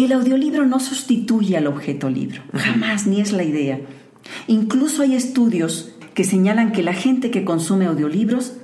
El 0.00 0.12
audiolibro 0.12 0.64
no 0.64 0.80
sustituye 0.80 1.58
al 1.58 1.66
objeto 1.66 2.08
libro, 2.08 2.42
jamás, 2.54 3.06
ni 3.06 3.20
es 3.20 3.32
la 3.32 3.44
idea. 3.44 3.82
Incluso 4.46 5.02
hay 5.02 5.14
estudios 5.14 5.92
que 6.14 6.24
señalan 6.24 6.72
que 6.72 6.82
la 6.82 6.94
gente 6.94 7.30
que 7.30 7.44
consume 7.44 7.84
audiolibros 7.84 8.54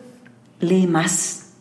lee 0.60 0.86
más. 0.86 1.52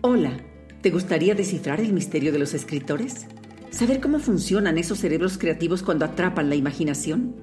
Hola, 0.00 0.32
¿te 0.80 0.90
gustaría 0.90 1.34
descifrar 1.34 1.80
el 1.80 1.92
misterio 1.92 2.32
de 2.32 2.38
los 2.38 2.54
escritores? 2.54 3.26
¿Saber 3.68 4.00
cómo 4.00 4.18
funcionan 4.18 4.78
esos 4.78 5.00
cerebros 5.00 5.36
creativos 5.36 5.82
cuando 5.82 6.06
atrapan 6.06 6.48
la 6.48 6.54
imaginación? 6.54 7.36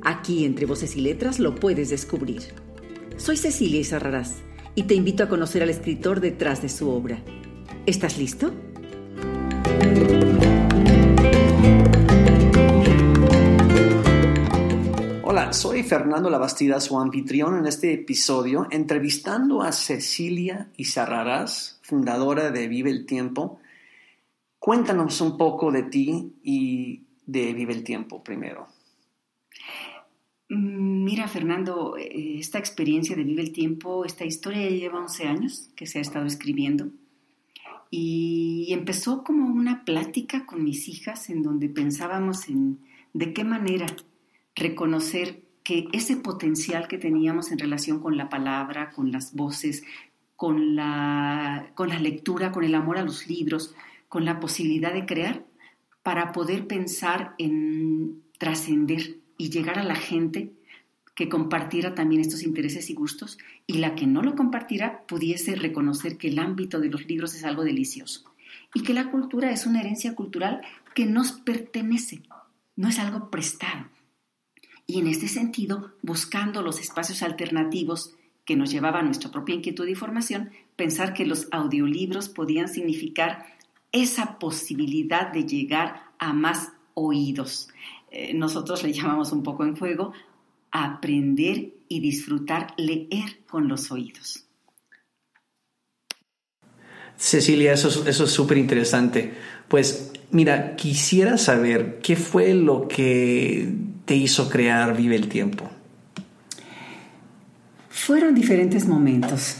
Aquí, 0.00 0.44
entre 0.44 0.66
voces 0.66 0.94
y 0.94 1.00
letras, 1.00 1.40
lo 1.40 1.56
puedes 1.56 1.90
descubrir. 1.90 2.42
Soy 3.16 3.36
Cecilia 3.36 3.80
Izarrarás 3.80 4.34
y 4.74 4.84
te 4.84 4.94
invito 4.94 5.22
a 5.24 5.28
conocer 5.28 5.62
al 5.62 5.70
escritor 5.70 6.20
detrás 6.20 6.62
de 6.62 6.68
su 6.68 6.90
obra. 6.90 7.18
¿Estás 7.86 8.18
listo? 8.18 8.52
Hola, 15.22 15.52
soy 15.52 15.82
Fernando 15.82 16.28
Labastida, 16.28 16.80
su 16.80 16.98
anfitrión 16.98 17.58
en 17.58 17.66
este 17.66 17.92
episodio, 17.92 18.66
entrevistando 18.70 19.62
a 19.62 19.72
Cecilia 19.72 20.70
Izarrarás, 20.76 21.78
fundadora 21.82 22.50
de 22.50 22.68
Vive 22.68 22.90
el 22.90 23.06
Tiempo. 23.06 23.60
Cuéntanos 24.58 25.20
un 25.20 25.36
poco 25.36 25.70
de 25.70 25.84
ti 25.84 26.36
y 26.42 27.06
de 27.26 27.52
Vive 27.52 27.74
el 27.74 27.84
Tiempo 27.84 28.22
primero. 28.24 28.73
Mm, 30.54 31.04
mira, 31.04 31.26
Fernando, 31.28 31.96
eh, 31.96 32.38
esta 32.38 32.58
experiencia 32.58 33.16
de 33.16 33.24
Vive 33.24 33.42
el 33.42 33.52
Tiempo, 33.52 34.04
esta 34.04 34.24
historia 34.24 34.62
ya 34.62 34.76
lleva 34.76 35.00
11 35.00 35.26
años 35.26 35.70
que 35.76 35.86
se 35.86 35.98
ha 35.98 36.02
estado 36.02 36.26
escribiendo. 36.26 36.90
Y 37.90 38.68
empezó 38.70 39.24
como 39.24 39.46
una 39.46 39.84
plática 39.84 40.46
con 40.46 40.64
mis 40.64 40.88
hijas 40.88 41.30
en 41.30 41.42
donde 41.42 41.68
pensábamos 41.68 42.48
en 42.48 42.80
de 43.12 43.32
qué 43.32 43.44
manera 43.44 43.86
reconocer 44.56 45.42
que 45.62 45.86
ese 45.92 46.16
potencial 46.16 46.88
que 46.88 46.98
teníamos 46.98 47.52
en 47.52 47.58
relación 47.58 48.00
con 48.00 48.16
la 48.16 48.28
palabra, 48.28 48.90
con 48.90 49.12
las 49.12 49.34
voces, 49.34 49.84
con 50.36 50.76
la, 50.76 51.70
con 51.74 51.88
la 51.88 51.98
lectura, 51.98 52.52
con 52.52 52.64
el 52.64 52.74
amor 52.74 52.98
a 52.98 53.04
los 53.04 53.28
libros, 53.28 53.74
con 54.08 54.24
la 54.24 54.40
posibilidad 54.40 54.92
de 54.92 55.06
crear, 55.06 55.44
para 56.02 56.32
poder 56.32 56.66
pensar 56.66 57.34
en 57.38 58.22
trascender 58.38 59.23
y 59.44 59.50
llegar 59.50 59.78
a 59.78 59.84
la 59.84 59.94
gente 59.94 60.54
que 61.14 61.28
compartiera 61.28 61.94
también 61.94 62.22
estos 62.22 62.44
intereses 62.44 62.88
y 62.88 62.94
gustos 62.94 63.36
y 63.66 63.74
la 63.74 63.94
que 63.94 64.06
no 64.06 64.22
lo 64.22 64.34
compartiera 64.34 65.06
pudiese 65.06 65.54
reconocer 65.54 66.16
que 66.16 66.28
el 66.28 66.38
ámbito 66.38 66.80
de 66.80 66.88
los 66.88 67.06
libros 67.06 67.34
es 67.34 67.44
algo 67.44 67.62
delicioso 67.62 68.24
y 68.72 68.82
que 68.82 68.94
la 68.94 69.10
cultura 69.10 69.50
es 69.50 69.66
una 69.66 69.80
herencia 69.80 70.14
cultural 70.14 70.62
que 70.94 71.04
nos 71.04 71.32
pertenece, 71.32 72.22
no 72.74 72.88
es 72.88 72.98
algo 72.98 73.28
prestado. 73.30 73.86
Y 74.86 75.00
en 75.00 75.08
este 75.08 75.28
sentido, 75.28 75.92
buscando 76.00 76.62
los 76.62 76.80
espacios 76.80 77.22
alternativos 77.22 78.14
que 78.46 78.56
nos 78.56 78.70
llevaba 78.70 79.00
a 79.00 79.02
nuestra 79.02 79.30
propia 79.30 79.56
inquietud 79.56 79.86
y 79.86 79.94
formación, 79.94 80.52
pensar 80.74 81.12
que 81.12 81.26
los 81.26 81.48
audiolibros 81.50 82.30
podían 82.30 82.68
significar 82.68 83.44
esa 83.92 84.38
posibilidad 84.38 85.30
de 85.30 85.44
llegar 85.44 86.04
a 86.18 86.32
más 86.32 86.72
oídos. 86.94 87.68
Eh, 88.16 88.32
nosotros 88.32 88.84
le 88.84 88.92
llamamos 88.92 89.32
un 89.32 89.42
poco 89.42 89.64
en 89.64 89.76
juego 89.76 90.12
aprender 90.70 91.74
y 91.88 91.98
disfrutar 91.98 92.68
leer 92.76 93.40
con 93.50 93.66
los 93.66 93.90
oídos. 93.90 94.44
Cecilia, 97.16 97.72
eso, 97.72 98.06
eso 98.06 98.24
es 98.24 98.30
súper 98.30 98.58
interesante. 98.58 99.34
Pues 99.66 100.12
mira, 100.30 100.76
quisiera 100.76 101.38
saber 101.38 101.98
qué 102.04 102.14
fue 102.14 102.54
lo 102.54 102.86
que 102.86 103.72
te 104.04 104.14
hizo 104.14 104.48
crear 104.48 104.96
Vive 104.96 105.16
el 105.16 105.28
Tiempo. 105.28 105.68
Fueron 107.88 108.36
diferentes 108.36 108.86
momentos, 108.86 109.56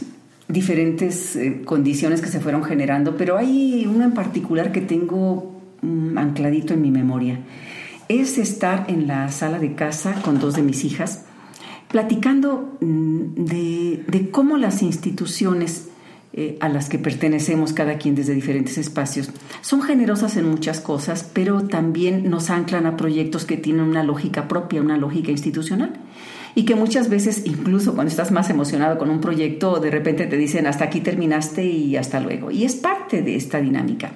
diferentes 0.46 1.34
eh, 1.34 1.62
condiciones 1.64 2.20
que 2.20 2.28
se 2.28 2.38
fueron 2.38 2.62
generando, 2.62 3.16
pero 3.16 3.36
hay 3.36 3.84
uno 3.86 4.04
en 4.04 4.12
particular 4.12 4.70
que 4.70 4.80
tengo 4.80 5.60
mm, 5.82 6.16
ancladito 6.18 6.74
en 6.74 6.82
mi 6.82 6.92
memoria 6.92 7.40
es 8.08 8.38
estar 8.38 8.86
en 8.88 9.06
la 9.06 9.30
sala 9.30 9.58
de 9.58 9.74
casa 9.74 10.14
con 10.22 10.38
dos 10.38 10.54
de 10.54 10.62
mis 10.62 10.84
hijas, 10.84 11.24
platicando 11.88 12.76
mm, 12.80 13.44
de, 13.44 14.28
cómo 14.30 14.56
las 14.56 14.82
instituciones 14.82 15.88
eh, 16.32 16.58
a 16.60 16.68
las 16.68 16.88
que 16.88 16.98
pertenecemos 16.98 17.72
cada 17.72 17.96
quien 17.96 18.16
desde 18.16 18.34
diferentes 18.34 18.78
espacios 18.78 19.30
son 19.60 19.82
generosas 19.82 20.36
en 20.36 20.50
muchas 20.50 20.80
cosas, 20.80 21.28
pero 21.32 21.62
también 21.64 22.28
nos 22.28 22.50
anclan 22.50 22.86
a 22.86 22.96
proyectos 22.96 23.44
que 23.44 23.56
tienen 23.56 23.84
una 23.84 24.02
lógica 24.02 24.48
propia, 24.48 24.80
una 24.80 24.96
lógica 24.96 25.30
institucional. 25.30 25.92
Y 26.56 26.64
que 26.64 26.76
muchas 26.76 27.08
veces, 27.08 27.42
incluso 27.46 27.94
cuando 27.94 28.10
estás 28.10 28.30
más 28.30 28.48
emocionado 28.48 28.96
con 28.96 29.10
un 29.10 29.20
proyecto, 29.20 29.80
de 29.80 29.90
repente 29.90 30.26
te 30.26 30.36
dicen 30.36 30.68
hasta 30.68 30.84
aquí 30.84 31.00
terminaste 31.00 31.64
y 31.64 31.96
hasta 31.96 32.20
luego. 32.20 32.52
Y 32.52 32.64
es 32.64 32.76
parte 32.76 33.22
de 33.22 33.34
esta 33.34 33.60
dinámica. 33.60 34.12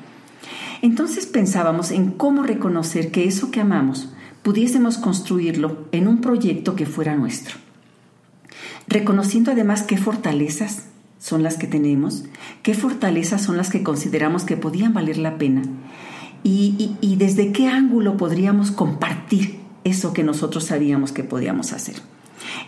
Entonces 0.83 1.27
pensábamos 1.27 1.91
en 1.91 2.13
cómo 2.13 2.43
reconocer 2.43 3.11
que 3.11 3.25
eso 3.25 3.51
que 3.51 3.61
amamos 3.61 4.11
pudiésemos 4.43 4.99
construirlo 4.99 5.87
en 5.93 6.09
un 6.09 6.21
proyecto 6.21 6.77
que 6.77 6.87
fuera 6.87 7.17
nuestro. 7.17 7.57
Reconociendo 8.87 9.53
además 9.53 9.83
qué 9.83 9.99
fortalezas 9.99 10.85
son 11.19 11.43
las 11.43 11.57
que 11.57 11.67
tenemos, 11.67 12.25
qué 12.63 12.75
fortalezas 12.75 13.43
son 13.43 13.57
las 13.57 13.71
que 13.71 13.83
consideramos 13.83 14.45
que 14.45 14.57
podían 14.57 14.95
valer 14.95 15.19
la 15.19 15.37
pena 15.37 15.63
y, 16.45 16.97
y 17.01 17.17
desde 17.17 17.53
qué 17.53 17.69
ángulo 17.69 18.17
podríamos 18.17 18.71
compartir 18.71 19.59
eso 19.85 20.13
que 20.13 20.23
nosotros 20.23 20.65
sabíamos 20.65 21.13
que 21.13 21.25
podíamos 21.25 21.73
hacer. 21.73 21.97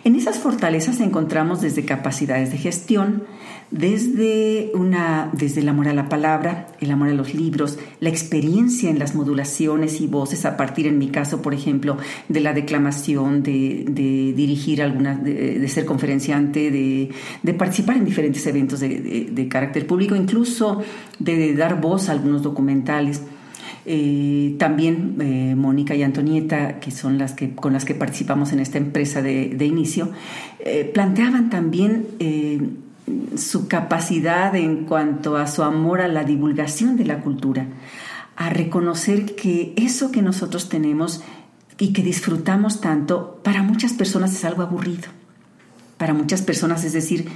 En 0.03 0.15
esas 0.15 0.39
fortalezas 0.39 0.99
encontramos 0.99 1.61
desde 1.61 1.85
capacidades 1.85 2.51
de 2.51 2.57
gestión, 2.57 3.23
desde, 3.69 4.71
una, 4.73 5.29
desde 5.31 5.61
el 5.61 5.69
amor 5.69 5.87
a 5.87 5.93
la 5.93 6.09
palabra, 6.09 6.67
el 6.81 6.89
amor 6.89 7.09
a 7.09 7.13
los 7.13 7.35
libros, 7.35 7.77
la 7.99 8.09
experiencia 8.09 8.89
en 8.89 8.97
las 8.97 9.13
modulaciones 9.13 10.01
y 10.01 10.07
voces 10.07 10.45
a 10.45 10.57
partir, 10.57 10.87
en 10.87 10.97
mi 10.97 11.09
caso, 11.09 11.41
por 11.41 11.53
ejemplo, 11.53 11.97
de 12.27 12.39
la 12.41 12.53
declamación, 12.53 13.43
de, 13.43 13.85
dirigir 14.35 14.81
algunas, 14.81 15.23
de, 15.23 15.67
ser 15.67 15.85
conferenciante, 15.85 16.71
de, 16.71 17.53
participar 17.53 17.97
en 17.97 18.05
diferentes 18.05 18.45
eventos 18.47 18.79
de, 18.79 19.47
carácter 19.49 19.85
público, 19.85 20.15
incluso 20.15 20.81
de 21.19 21.53
dar 21.53 21.79
voz 21.79 22.09
a 22.09 22.13
algunos 22.13 22.41
documentales. 22.41 23.21
Eh, 23.85 24.55
también 24.59 25.15
eh, 25.19 25.55
Mónica 25.55 25.95
y 25.95 26.03
Antonieta, 26.03 26.79
que 26.79 26.91
son 26.91 27.17
las 27.17 27.33
que, 27.33 27.55
con 27.55 27.73
las 27.73 27.83
que 27.83 27.95
participamos 27.95 28.53
en 28.53 28.59
esta 28.59 28.77
empresa 28.77 29.21
de, 29.21 29.65
inicio, 29.65 30.11
eh, 30.59 30.89
planteaban 30.93 31.49
también 31.49 32.05
su 33.35 33.67
capacidad 33.67 34.55
en 34.55 34.85
cuanto 34.85 35.35
a 35.35 35.47
su 35.47 35.63
amor 35.63 36.01
a 36.01 36.07
la 36.07 36.23
divulgación 36.23 36.95
de 36.95 37.05
la 37.05 37.21
cultura, 37.21 37.65
a 38.35 38.49
reconocer 38.49 39.35
que 39.35 39.73
eso 39.75 40.11
que 40.11 40.21
nosotros 40.21 40.69
tenemos 40.69 41.23
y 41.77 41.93
que 41.93 42.03
disfrutamos 42.03 42.79
tanto, 42.79 43.39
para 43.43 43.63
muchas 43.63 43.93
personas 43.93 44.33
es 44.33 44.45
algo 44.45 44.61
aburrido. 44.61 45.09
Para 45.97 46.13
muchas 46.13 46.41
personas, 46.41 46.83
es 46.83 46.93
decir, 46.93 47.27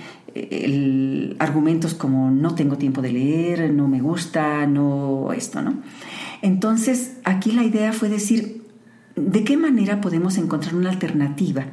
argumentos 1.40 1.94
como 1.94 2.30
no 2.30 2.56
tengo 2.56 2.78
tiempo 2.78 3.02
de 3.02 3.12
leer, 3.12 3.74
no 3.74 3.88
me 3.88 4.02
gusta, 4.02 4.66
no 4.68 5.34
esto, 5.34 5.62
¿no? 5.62 5.76
Entonces, 6.42 7.14
aquí 7.24 7.52
la 7.52 7.64
idea 7.64 7.94
fue 7.94 8.10
decir, 8.10 8.64
¿de 9.16 9.44
qué 9.44 9.58
manera 9.58 10.02
podemos 10.02 10.38
encontrar 10.38 10.76
una 10.76 10.90
alternativa 10.90 11.66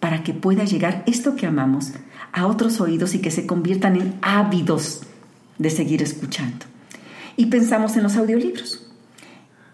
para 0.00 0.22
que 0.22 0.34
pueda 0.34 0.64
llegar 0.64 1.02
esto 1.06 1.36
que 1.36 1.46
amamos 1.46 1.92
a 2.32 2.46
otros 2.46 2.80
oídos 2.80 3.14
y 3.14 3.20
que 3.20 3.30
se 3.30 3.46
conviertan 3.46 3.96
en 3.96 4.14
ávidos 4.22 5.02
de 5.58 5.70
seguir 5.70 6.02
escuchando? 6.02 6.66
Y 7.36 7.46
pensamos 7.46 7.96
en 7.96 8.02
los 8.04 8.16
audiolibros. 8.16 8.84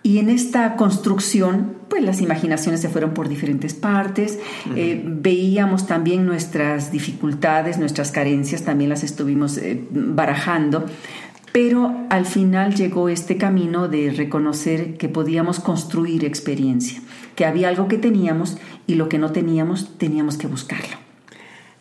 Y 0.03 0.19
en 0.19 0.31
esta 0.31 0.77
construcción, 0.77 1.77
pues 1.91 2.03
las 2.03 2.23
imaginaciones 2.23 2.81
se 2.81 2.89
fueron 2.89 3.13
por 3.13 3.29
diferentes 3.29 3.75
partes, 3.75 4.39
eh, 4.75 5.03
veíamos 5.05 5.87
también 5.87 6.25
nuestras 6.25 6.91
dificultades, 6.91 7.77
nuestras 7.77 8.11
carencias, 8.11 8.63
también 8.63 8.89
las 8.89 9.05
estuvimos 9.05 9.59
eh, 9.59 9.85
barajando, 9.91 10.87
pero 11.53 12.07
al 12.11 12.27
final 12.27 12.75
llegó 12.75 13.09
este 13.09 13.37
camino 13.37 13.89
de 13.89 14.11
reconocer 14.11 14.97
que 14.97 15.09
podíamos 15.09 15.61
construir 15.61 16.25
experiencia, 16.25 17.01
que 17.35 17.45
había 17.45 17.69
algo 17.69 17.89
que 17.89 17.99
teníamos 17.99 18.57
y 18.87 18.95
lo 18.95 19.09
que 19.09 19.19
no 19.19 19.33
teníamos 19.33 19.99
teníamos 19.99 20.37
que 20.37 20.47
buscarlo. 20.47 20.97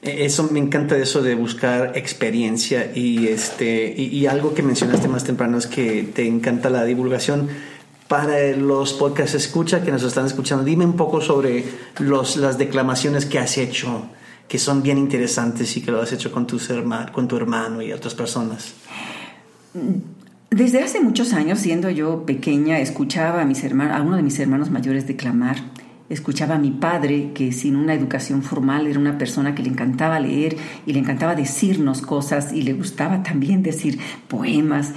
E, 0.01 0.25
eso 0.25 0.49
me 0.51 0.59
encanta 0.59 0.97
eso 0.97 1.21
de 1.21 1.35
buscar 1.35 1.91
experiencia 1.95 2.91
y 2.95 3.27
este 3.27 3.93
y, 3.95 4.25
algo 4.25 4.53
que 4.53 4.63
mencionaste 4.63 5.07
más 5.07 5.23
temprano 5.23 5.57
es 5.57 5.67
que 5.67 6.03
te 6.03 6.25
encanta 6.25 6.69
la 6.69 6.85
divulgación. 6.85 7.49
Para 8.07 8.55
los 8.57 8.93
podcasts 8.93 9.35
escucha 9.35 9.83
que 9.83 9.91
nos 9.91 10.01
están 10.01 10.25
escuchando, 10.25 10.63
dime 10.63 10.83
un 10.83 10.95
poco 10.95 11.21
sobre 11.21 11.63
los, 11.99 12.37
las 12.37 12.57
declamaciones 12.57 13.27
que 13.27 13.37
has 13.37 13.59
hecho 13.59 14.09
que 14.47 14.57
son 14.57 14.81
bien 14.81 14.97
interesantes 14.97 15.77
y 15.77 15.81
que 15.81 15.91
lo 15.91 16.01
has 16.01 16.11
hecho 16.11 16.31
con, 16.31 16.47
tus 16.47 16.69
con 17.13 17.27
tu 17.27 17.37
hermano 17.37 17.83
y 17.83 17.93
otras 17.93 18.15
personas? 18.15 18.73
Desde 20.51 20.81
hace 20.81 20.99
muchos 20.99 21.33
años, 21.33 21.59
siendo 21.59 21.89
yo 21.89 22.25
pequeña, 22.25 22.79
escuchaba 22.79 23.41
a, 23.41 23.45
mis 23.45 23.63
hermanos, 23.63 23.95
a 23.95 24.01
uno 24.01 24.15
de 24.15 24.23
mis 24.23 24.39
hermanos 24.39 24.71
mayores 24.71 25.05
declamar, 25.05 25.57
escuchaba 26.09 26.55
a 26.55 26.59
mi 26.59 26.71
padre, 26.71 27.31
que 27.33 27.51
sin 27.51 27.75
una 27.75 27.93
educación 27.93 28.41
formal 28.41 28.87
era 28.87 28.99
una 28.99 29.17
persona 29.17 29.53
que 29.53 29.61
le 29.61 29.69
encantaba 29.69 30.19
leer 30.19 30.57
y 30.87 30.93
le 30.93 30.99
encantaba 30.99 31.35
decirnos 31.35 32.01
cosas 32.01 32.51
y 32.51 32.63
le 32.63 32.73
gustaba 32.73 33.21
también 33.21 33.61
decir 33.61 33.99
poemas. 34.27 34.93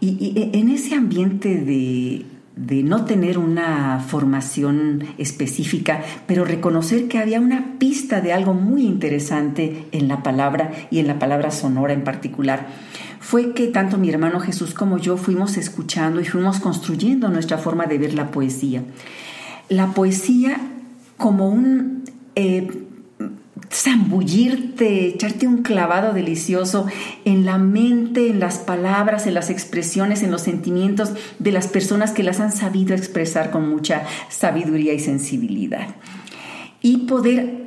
Y, 0.00 0.50
en 0.52 0.68
ese 0.68 0.96
ambiente 0.96 1.54
de, 1.54 2.26
de 2.56 2.82
no 2.82 3.04
tener 3.04 3.38
una 3.38 4.00
formación 4.00 5.04
específica, 5.18 6.02
pero 6.26 6.44
reconocer 6.44 7.06
que 7.06 7.18
había 7.18 7.40
una 7.40 7.78
pista 7.78 8.20
de 8.20 8.32
algo 8.32 8.54
muy 8.54 8.84
interesante 8.84 9.86
en 9.92 10.08
la 10.08 10.24
palabra 10.24 10.72
y 10.90 10.98
en 10.98 11.06
la 11.06 11.18
palabra 11.20 11.52
sonora 11.52 11.92
en 11.92 12.02
particular 12.02 12.66
fue 13.26 13.54
que 13.54 13.66
tanto 13.66 13.98
mi 13.98 14.08
hermano 14.08 14.38
Jesús 14.38 14.72
como 14.72 14.98
yo 14.98 15.16
fuimos 15.16 15.56
escuchando 15.56 16.20
y 16.20 16.24
fuimos 16.24 16.60
construyendo 16.60 17.28
nuestra 17.28 17.58
forma 17.58 17.86
de 17.86 17.98
ver 17.98 18.14
la 18.14 18.30
poesía. 18.30 18.84
La 19.68 19.88
poesía 19.88 20.60
como 21.16 21.48
un 21.48 22.04
eh, 22.36 22.68
zambullirte, 23.68 25.08
echarte 25.08 25.48
un 25.48 25.64
clavado 25.64 26.12
delicioso 26.12 26.86
en 27.24 27.44
la 27.44 27.58
mente, 27.58 28.30
en 28.30 28.38
las 28.38 28.58
palabras, 28.58 29.26
en 29.26 29.34
las 29.34 29.50
expresiones, 29.50 30.22
en 30.22 30.30
los 30.30 30.42
sentimientos 30.42 31.10
de 31.40 31.50
las 31.50 31.66
personas 31.66 32.12
que 32.12 32.22
las 32.22 32.38
han 32.38 32.52
sabido 32.52 32.94
expresar 32.94 33.50
con 33.50 33.68
mucha 33.68 34.04
sabiduría 34.28 34.92
y 34.92 35.00
sensibilidad. 35.00 35.96
Y 36.80 36.98
poder 37.08 37.65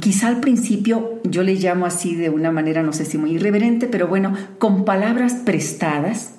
quizá 0.00 0.28
al 0.28 0.40
principio 0.40 1.20
yo 1.24 1.42
le 1.42 1.54
llamo 1.54 1.86
así 1.86 2.14
de 2.14 2.30
una 2.30 2.52
manera, 2.52 2.82
no 2.82 2.92
sé 2.92 3.04
si 3.04 3.18
muy 3.18 3.32
irreverente, 3.32 3.86
pero 3.86 4.06
bueno, 4.06 4.34
con 4.58 4.84
palabras 4.84 5.34
prestadas, 5.44 6.34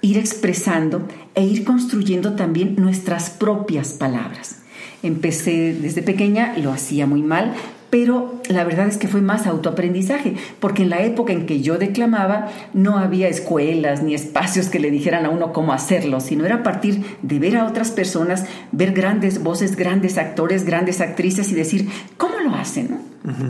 ir 0.00 0.18
expresando 0.18 1.06
e 1.34 1.44
ir 1.44 1.64
construyendo 1.64 2.34
también 2.34 2.76
nuestras 2.76 3.30
propias 3.30 3.92
palabras. 3.92 4.62
Empecé 5.02 5.76
desde 5.80 6.02
pequeña, 6.02 6.56
lo 6.58 6.72
hacía 6.72 7.06
muy 7.06 7.22
mal, 7.22 7.54
pero 7.90 8.40
la 8.48 8.64
verdad 8.64 8.86
es 8.86 8.98
que 8.98 9.08
fue 9.08 9.20
más 9.20 9.46
autoaprendizaje, 9.46 10.34
porque 10.60 10.82
en 10.82 10.90
la 10.90 11.02
época 11.02 11.32
en 11.32 11.46
que 11.46 11.60
yo 11.60 11.78
declamaba 11.78 12.48
no 12.74 12.98
había 12.98 13.28
escuelas 13.28 14.02
ni 14.02 14.14
espacios 14.14 14.68
que 14.68 14.78
le 14.78 14.90
dijeran 14.90 15.24
a 15.24 15.30
uno 15.30 15.52
cómo 15.52 15.72
hacerlo, 15.72 16.20
sino 16.20 16.44
era 16.44 16.56
a 16.56 16.62
partir 16.62 17.02
de 17.22 17.38
ver 17.38 17.56
a 17.56 17.66
otras 17.66 17.90
personas, 17.90 18.44
ver 18.72 18.92
grandes 18.92 19.42
voces, 19.42 19.76
grandes 19.76 20.18
actores, 20.18 20.64
grandes 20.64 21.00
actrices 21.00 21.50
y 21.50 21.54
decir, 21.54 21.88
¿cómo 22.16 22.38
lo 22.40 22.54
hacen? 22.54 22.98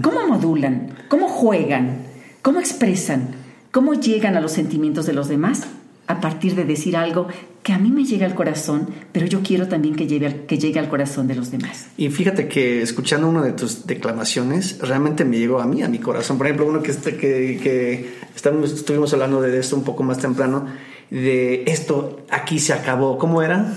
¿Cómo 0.02 0.26
modulan? 0.26 0.94
¿Cómo 1.08 1.28
juegan? 1.28 1.98
¿Cómo 2.42 2.60
expresan? 2.60 3.28
¿Cómo 3.70 3.94
llegan 3.94 4.36
a 4.36 4.40
los 4.40 4.52
sentimientos 4.52 5.06
de 5.06 5.12
los 5.12 5.28
demás? 5.28 5.68
A 6.08 6.20
partir 6.20 6.54
de 6.54 6.64
decir 6.64 6.96
algo 6.96 7.28
que 7.62 7.74
a 7.74 7.78
mí 7.78 7.90
me 7.90 8.04
llega 8.04 8.24
al 8.24 8.34
corazón, 8.34 8.88
pero 9.12 9.26
yo 9.26 9.42
quiero 9.42 9.68
también 9.68 9.94
que 9.94 10.06
llegue, 10.06 10.46
que 10.46 10.58
llegue 10.58 10.80
al 10.80 10.88
corazón 10.88 11.28
de 11.28 11.34
los 11.34 11.50
demás. 11.50 11.88
Y 11.98 12.08
fíjate 12.08 12.48
que 12.48 12.80
escuchando 12.80 13.28
una 13.28 13.42
de 13.42 13.52
tus 13.52 13.86
declamaciones, 13.86 14.78
realmente 14.80 15.26
me 15.26 15.38
llegó 15.38 15.60
a 15.60 15.66
mí, 15.66 15.82
a 15.82 15.88
mi 15.88 15.98
corazón. 15.98 16.38
Por 16.38 16.46
ejemplo, 16.46 16.66
uno 16.66 16.82
que, 16.82 16.90
este, 16.90 17.16
que, 17.16 17.60
que 17.62 18.14
estuvimos 18.34 19.12
hablando 19.12 19.42
de 19.42 19.58
esto 19.58 19.76
un 19.76 19.84
poco 19.84 20.02
más 20.02 20.18
temprano, 20.18 20.66
de 21.10 21.64
esto 21.66 22.24
aquí 22.30 22.58
se 22.58 22.72
acabó. 22.72 23.18
¿Cómo 23.18 23.42
era? 23.42 23.74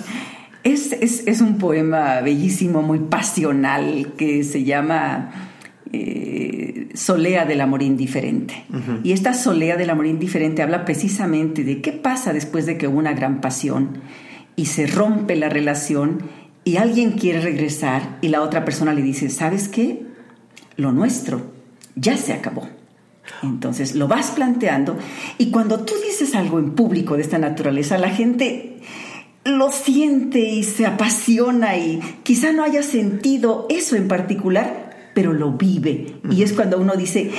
Es, 0.63 0.93
es, 0.93 1.27
es 1.27 1.41
un 1.41 1.57
poema 1.57 2.21
bellísimo, 2.21 2.81
muy 2.81 2.99
pasional, 2.99 4.13
que 4.17 4.43
se 4.45 4.63
llama... 4.63 5.49
Eh, 5.93 6.89
solea 6.93 7.45
del 7.45 7.61
amor 7.61 7.83
indiferente. 7.83 8.65
Y 9.03 9.11
esta 9.11 9.33
solea 9.33 9.77
del 9.77 9.89
amor 9.89 10.05
indiferente 10.05 10.61
habla 10.61 10.85
precisamente 10.85 11.63
de 11.63 11.81
qué 11.81 11.91
pasa 11.91 12.33
después 12.33 12.65
de 12.65 12.77
que 12.77 12.87
hubo 12.87 12.97
una 12.97 13.13
gran 13.13 13.41
pasión 13.41 13.99
y 14.55 14.65
se 14.65 14.87
rompe 14.87 15.35
la 15.35 15.49
relación 15.49 16.23
y 16.63 16.77
alguien 16.77 17.13
quiere 17.13 17.41
regresar 17.41 18.17
y 18.21 18.29
la 18.29 18.41
otra 18.41 18.63
persona 18.63 18.93
le 18.93 19.01
dice, 19.01 19.29
¿sabes 19.29 19.67
qué? 19.67 20.03
Lo 20.77 20.91
nuestro 20.91 21.51
ya 21.95 22.17
se 22.17 22.33
acabó. 22.33 22.67
Entonces 23.43 23.95
lo 23.95 24.07
vas 24.07 24.31
planteando 24.31 24.97
y 25.37 25.51
cuando 25.51 25.81
tú 25.81 25.93
dices 26.05 26.35
algo 26.35 26.59
en 26.59 26.71
público 26.71 27.15
de 27.15 27.23
esta 27.23 27.37
naturaleza, 27.37 27.97
la 27.97 28.09
gente 28.09 28.79
lo 29.43 29.71
siente 29.71 30.39
y 30.39 30.63
se 30.63 30.85
apasiona 30.85 31.77
y 31.77 31.99
quizá 32.23 32.51
no 32.51 32.63
haya 32.63 32.83
sentido 32.83 33.65
eso 33.69 33.95
en 33.95 34.07
particular, 34.07 34.80
pero 35.13 35.33
lo 35.33 35.51
vive. 35.51 36.15
Y 36.29 36.43
es 36.43 36.53
cuando 36.53 36.79
uno 36.79 36.95
dice, 36.95 37.31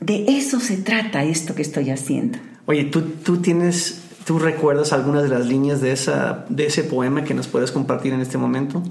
de 0.00 0.24
eso 0.28 0.60
se 0.60 0.78
trata 0.78 1.24
esto 1.24 1.54
que 1.54 1.62
estoy 1.62 1.90
haciendo. 1.90 2.38
Oye, 2.66 2.84
¿tú, 2.84 3.02
tú 3.02 3.38
tienes, 3.38 4.02
tú 4.24 4.38
recuerdas 4.38 4.92
algunas 4.92 5.24
de 5.24 5.28
las 5.28 5.46
líneas 5.46 5.80
de, 5.80 5.92
esa, 5.92 6.46
de 6.48 6.66
ese 6.66 6.84
poema 6.84 7.24
que 7.24 7.34
nos 7.34 7.48
puedes 7.48 7.70
compartir 7.72 8.12
en 8.12 8.20
este 8.20 8.38
momento? 8.38 8.82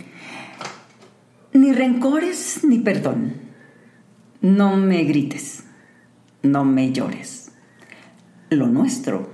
Ni 1.54 1.74
rencores 1.74 2.62
ni 2.64 2.80
perdón. 2.80 3.34
No 4.42 4.76
me 4.76 5.04
grites, 5.04 5.64
no 6.42 6.66
me 6.66 6.92
llores. 6.92 7.52
Lo 8.50 8.68
nuestro 8.68 9.30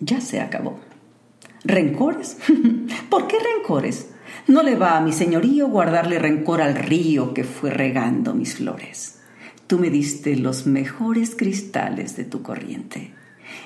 ya 0.00 0.20
se 0.20 0.40
acabó. 0.40 0.78
¿Rencores? 1.64 2.36
¿Por 3.10 3.26
qué 3.26 3.36
rencores? 3.38 4.10
No 4.46 4.62
le 4.62 4.76
va 4.76 4.96
a 4.96 5.00
mi 5.00 5.12
señorío 5.12 5.68
guardarle 5.68 6.18
rencor 6.18 6.62
al 6.62 6.74
río 6.74 7.34
que 7.34 7.44
fue 7.44 7.70
regando 7.70 8.34
mis 8.34 8.56
flores. 8.56 9.20
Tú 9.66 9.78
me 9.78 9.90
diste 9.90 10.36
los 10.36 10.66
mejores 10.66 11.34
cristales 11.34 12.16
de 12.16 12.24
tu 12.24 12.42
corriente. 12.42 13.12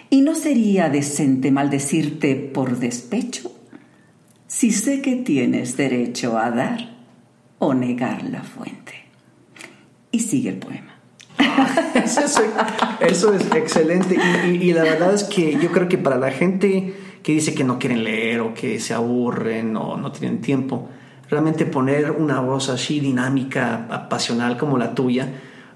¿Y 0.09 0.23
no 0.23 0.35
sería 0.35 0.89
decente 0.89 1.51
maldecirte 1.51 2.35
por 2.37 2.79
despecho? 2.79 3.53
Si 4.47 4.73
sé 4.73 5.03
que 5.03 5.17
tienes 5.17 5.77
derecho 5.77 6.39
a 6.39 6.51
dar 6.51 6.97
o 7.59 7.75
negar 7.75 8.25
la 8.25 8.43
fuente. 8.43 8.95
Y 10.11 10.21
sigue 10.21 10.51
el 10.51 10.57
poema. 10.57 10.97
eso, 13.01 13.35
es 13.35 13.47
excelente. 13.55 14.17
y 14.47 14.73
la 14.73 14.83
verdad 14.83 15.15
es 15.15 15.25
que 15.25 15.59
yo 15.59 15.71
creo 15.71 15.89
que 15.89 15.99
para 15.99 16.17
la 16.17 16.31
gente 16.31 16.95
que 17.23 17.33
dice 17.33 17.55
que 17.55 17.65
no 17.65 17.79
quieren 17.79 18.05
leer 18.05 18.41
o 18.41 18.55
que 18.55 18.81
se 18.81 18.95
aburren 18.95 19.77
o 19.77 19.97
no 19.97 20.13
tienen 20.13 20.41
tiempo. 20.41 20.89
Realmente 21.29 21.65
poner 21.65 22.11
una 22.11 22.41
voz 22.41 22.69
así 22.69 23.01
dinámica, 23.01 24.09
pasional 24.09 24.57
como 24.57 24.79
la 24.79 24.95
tuya, 24.95 25.29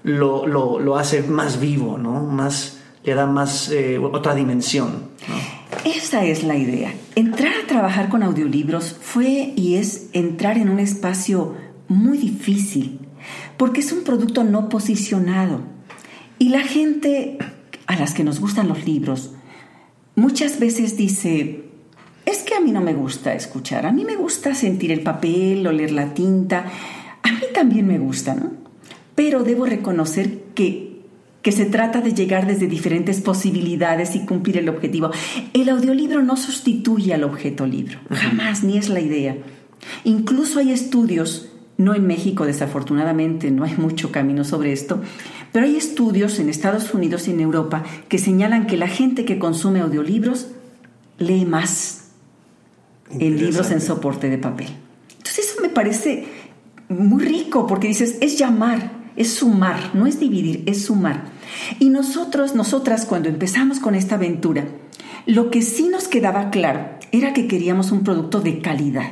lo, 0.03 0.45
lo, 0.45 0.97
hace 0.97 1.23
más 1.23 1.59
vivo, 1.59 1.97
¿no? 1.97 2.23
Más, 2.23 2.81
le 3.03 3.15
da 3.15 3.25
más 3.25 3.71
eh, 3.71 3.97
otra 3.97 4.35
dimensión. 4.35 5.09
Esa 5.83 6.25
es 6.25 6.43
la 6.43 6.57
idea. 6.57 6.93
Entrar 7.15 7.53
a 7.63 7.67
trabajar 7.67 8.09
con 8.09 8.21
audiolibros 8.23 8.97
fue 9.01 9.53
y 9.55 9.75
es 9.75 10.09
entrar 10.13 10.57
en 10.57 10.69
un 10.69 10.79
espacio 10.79 11.55
muy 11.87 12.17
difícil, 12.17 12.99
porque 13.57 13.81
es 13.81 13.91
un 13.91 14.03
producto 14.03 14.43
no 14.43 14.69
posicionado. 14.69 15.61
Y 16.37 16.49
la 16.49 16.61
gente 16.61 17.37
a 17.87 17.95
las 17.95 18.13
que 18.13 18.23
nos 18.23 18.39
gustan 18.39 18.67
los 18.67 18.85
libros, 18.85 19.34
muchas 20.15 20.59
veces 20.59 20.97
dice, 20.97 21.65
es 22.25 22.39
que 22.39 22.55
a 22.55 22.61
mí 22.61 22.71
no 22.71 22.81
me 22.81 22.93
gusta 22.93 23.33
escuchar, 23.33 23.85
a 23.85 23.91
mí 23.91 24.03
me 24.05 24.15
gusta 24.15 24.55
sentir 24.55 24.91
el 24.91 25.01
papel, 25.01 25.65
oler 25.67 25.91
la 25.91 26.13
tinta, 26.13 26.65
a 27.21 27.31
mí 27.31 27.41
también 27.53 27.87
me 27.87 27.99
gusta, 27.99 28.35
¿no? 28.35 28.51
Pero 29.15 29.43
debo 29.43 29.65
reconocer 29.65 30.43
que, 30.53 31.01
que 31.41 31.51
se 31.51 31.65
trata 31.65 32.01
de 32.01 32.13
llegar 32.13 32.47
desde 32.47 32.67
diferentes 32.67 33.21
posibilidades 33.21 34.15
y 34.15 34.25
cumplir 34.25 34.57
el 34.57 34.67
objetivo. 34.67 35.11
El 35.53 35.69
audiolibro 35.69 36.21
no 36.21 36.35
sustituye 36.35 37.13
al 37.13 37.23
objeto 37.23 37.65
libro, 37.65 37.99
jamás, 38.09 38.63
ni 38.63 38.77
es 38.77 38.89
la 38.89 38.99
idea. 38.99 39.37
Incluso 40.03 40.59
hay 40.59 40.71
estudios, 40.71 41.49
no 41.77 41.93
en 41.93 42.07
México 42.07 42.45
desafortunadamente, 42.45 43.51
no 43.51 43.63
hay 43.63 43.75
mucho 43.75 44.11
camino 44.11 44.43
sobre 44.43 44.71
esto, 44.71 45.01
pero 45.51 45.65
hay 45.65 45.75
estudios 45.75 46.39
en 46.39 46.49
Estados 46.49 46.93
Unidos 46.93 47.27
y 47.27 47.31
en 47.31 47.41
Europa 47.41 47.83
que 48.07 48.17
señalan 48.17 48.67
que 48.67 48.77
la 48.77 48.87
gente 48.87 49.25
que 49.25 49.39
consume 49.39 49.81
audiolibros 49.81 50.47
lee 51.17 51.45
más 51.45 52.09
en 53.11 53.37
libros 53.37 53.71
en 53.71 53.81
soporte 53.81 54.29
de 54.29 54.37
papel. 54.37 54.67
Entonces 55.17 55.51
eso 55.51 55.61
me 55.61 55.69
parece 55.69 56.27
muy 56.89 57.23
rico 57.23 57.67
porque 57.67 57.87
dices, 57.87 58.17
es 58.21 58.37
llamar, 58.37 58.91
es 59.15 59.33
sumar, 59.33 59.91
no 59.93 60.07
es 60.07 60.19
dividir, 60.19 60.63
es 60.65 60.85
sumar. 60.85 61.25
Y 61.79 61.89
nosotros, 61.89 62.55
nosotras 62.55 63.05
cuando 63.05 63.29
empezamos 63.29 63.79
con 63.79 63.95
esta 63.95 64.15
aventura, 64.15 64.65
lo 65.25 65.49
que 65.49 65.61
sí 65.61 65.87
nos 65.87 66.07
quedaba 66.07 66.49
claro 66.49 66.89
era 67.11 67.33
que 67.33 67.47
queríamos 67.47 67.91
un 67.91 68.03
producto 68.03 68.41
de 68.41 68.59
calidad. 68.59 69.11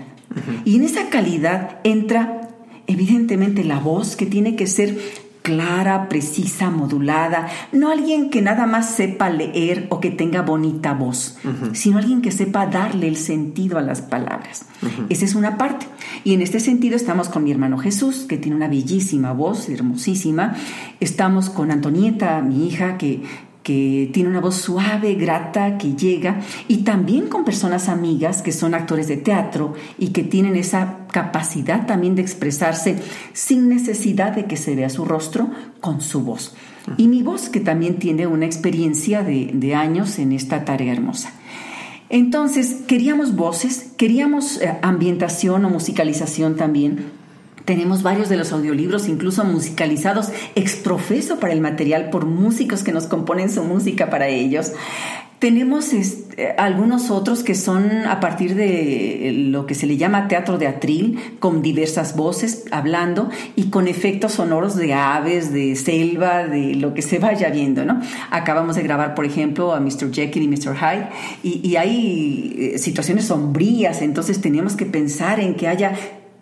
Y 0.65 0.77
en 0.77 0.83
esa 0.83 1.09
calidad 1.09 1.79
entra 1.83 2.42
evidentemente 2.87 3.63
la 3.63 3.79
voz 3.79 4.15
que 4.15 4.25
tiene 4.25 4.55
que 4.55 4.67
ser 4.67 4.97
clara, 5.43 6.07
precisa, 6.07 6.71
modulada, 6.71 7.47
no 7.71 7.91
alguien 7.91 8.29
que 8.29 8.41
nada 8.41 8.65
más 8.65 8.95
sepa 8.95 9.29
leer 9.29 9.87
o 9.89 9.99
que 9.99 10.09
tenga 10.09 10.41
bonita 10.41 10.93
voz, 10.93 11.37
sino 11.73 11.97
alguien 11.97 12.21
que 12.21 12.31
sepa 12.31 12.65
darle 12.65 13.09
el 13.09 13.17
sentido 13.17 13.77
a 13.77 13.81
las 13.81 14.01
palabras. 14.01 14.65
Esa 15.09 15.25
es 15.25 15.35
una 15.35 15.57
parte. 15.57 15.85
Y 16.23 16.33
en 16.33 16.41
este 16.41 16.61
sentido 16.61 16.95
estamos 16.95 17.27
con 17.27 17.43
mi 17.43 17.51
hermano 17.51 17.77
Jesús, 17.77 18.25
que 18.27 18.37
tiene 18.37 18.55
una 18.55 18.69
bellísima 18.69 19.33
voz, 19.33 19.67
hermosísima. 19.67 20.55
Estamos 21.01 21.49
con 21.49 21.71
Antonieta, 21.71 22.41
mi 22.41 22.65
hija, 22.65 22.97
que 22.97 23.23
que 23.63 24.09
tiene 24.13 24.29
una 24.29 24.41
voz 24.41 24.55
suave, 24.55 25.15
grata, 25.15 25.77
que 25.77 25.95
llega, 25.95 26.41
y 26.67 26.79
también 26.79 27.29
con 27.29 27.45
personas 27.45 27.89
amigas 27.89 28.41
que 28.41 28.51
son 28.51 28.73
actores 28.73 29.07
de 29.07 29.17
teatro 29.17 29.73
y 29.97 30.09
que 30.09 30.23
tienen 30.23 30.55
esa 30.55 31.07
capacidad 31.11 31.87
también 31.87 32.15
de 32.15 32.21
expresarse 32.21 32.97
sin 33.31 33.69
necesidad 33.69 34.33
de 34.33 34.45
que 34.45 34.57
se 34.57 34.75
vea 34.75 34.89
su 34.89 35.05
rostro 35.05 35.49
con 35.79 36.01
su 36.01 36.21
voz. 36.21 36.55
Y 36.97 37.07
mi 37.07 37.23
voz 37.23 37.47
que 37.47 37.61
también 37.61 37.97
tiene 37.97 38.27
una 38.27 38.45
experiencia 38.45 39.23
de, 39.23 39.75
años 39.75 40.19
en 40.19 40.33
esta 40.33 40.65
tarea 40.65 40.91
hermosa. 40.91 41.31
Entonces, 42.09 42.81
queríamos 42.85 43.35
voces, 43.35 43.93
queríamos 43.97 44.61
eh, 44.61 44.77
ambientación 44.81 45.65
o 45.65 45.69
musicalización 45.69 46.57
también 46.57 47.22
tenemos 47.65 48.03
varios 48.03 48.29
de 48.29 48.37
los 48.37 48.51
audiolibros, 48.51 49.07
incluso 49.07 49.43
musicalizados, 49.45 50.29
exprofeso 50.55 51.39
para 51.39 51.53
el 51.53 51.61
material 51.61 52.09
por 52.09 52.25
músicos 52.25 52.83
que 52.83 52.91
nos 52.91 53.07
componen 53.07 53.49
su 53.49 53.63
música 53.63 54.09
para 54.09 54.27
ellos. 54.27 54.73
Tenemos 55.39 55.91
este, 55.91 56.53
algunos 56.57 57.11
otros 57.11 57.43
que 57.43 57.53
son 57.53 58.05
a 58.05 58.21
partir 58.21 58.55
de 58.55 59.33
lo 59.49 59.65
que 59.65 59.75
se 59.75 59.85
le 59.85 59.97
llama 59.97 60.29
teatro 60.29 60.57
de 60.57 60.67
atril, 60.67 61.19
con 61.39 61.61
diversas 61.61 62.15
voces 62.15 62.63
hablando 62.71 63.29
y 63.57 63.63
con 63.69 63.89
efectos 63.89 64.33
sonoros 64.33 64.77
de 64.77 64.93
aves, 64.93 65.51
de 65.51 65.75
selva, 65.75 66.45
de 66.47 66.75
lo 66.75 66.93
que 66.93 67.01
se 67.01 67.19
vaya 67.19 67.49
viendo, 67.49 67.83
¿no? 67.83 68.01
Acabamos 68.31 68.77
de 68.77 68.83
grabar, 68.83 69.15
por 69.15 69.25
ejemplo, 69.25 69.73
a 69.73 69.81
Mr. 69.81 70.13
Jekyll 70.13 70.43
y 70.43 70.47
Mr. 70.47 70.77
Hyde 70.77 71.09
y, 71.43 71.67
y 71.67 71.75
hay 71.75 72.55
eh, 72.57 72.77
situaciones 72.77 73.25
sombrías, 73.25 74.01
entonces 74.01 74.39
teníamos 74.39 74.77
que 74.77 74.85
pensar 74.85 75.41
en 75.41 75.55
que 75.55 75.67
haya 75.67 75.93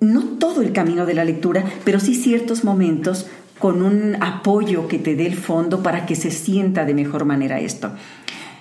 no 0.02 0.24
todo 0.40 0.62
el 0.62 0.74
camino 0.74 1.06
de 1.06 1.14
la 1.14 1.24
lectura, 1.24 1.64
pero 1.86 2.00
sí 2.00 2.16
ciertos 2.16 2.64
momentos 2.64 3.28
con 3.60 3.84
un 3.84 4.18
apoyo 4.22 4.88
que 4.88 4.98
te 4.98 5.16
dé 5.16 5.28
el 5.28 5.36
fondo 5.36 5.84
para 5.84 6.06
que 6.08 6.16
se 6.16 6.32
sienta 6.32 6.84
de 6.84 6.96
mejor 6.96 7.26
manera 7.26 7.60
esto. 7.60 7.92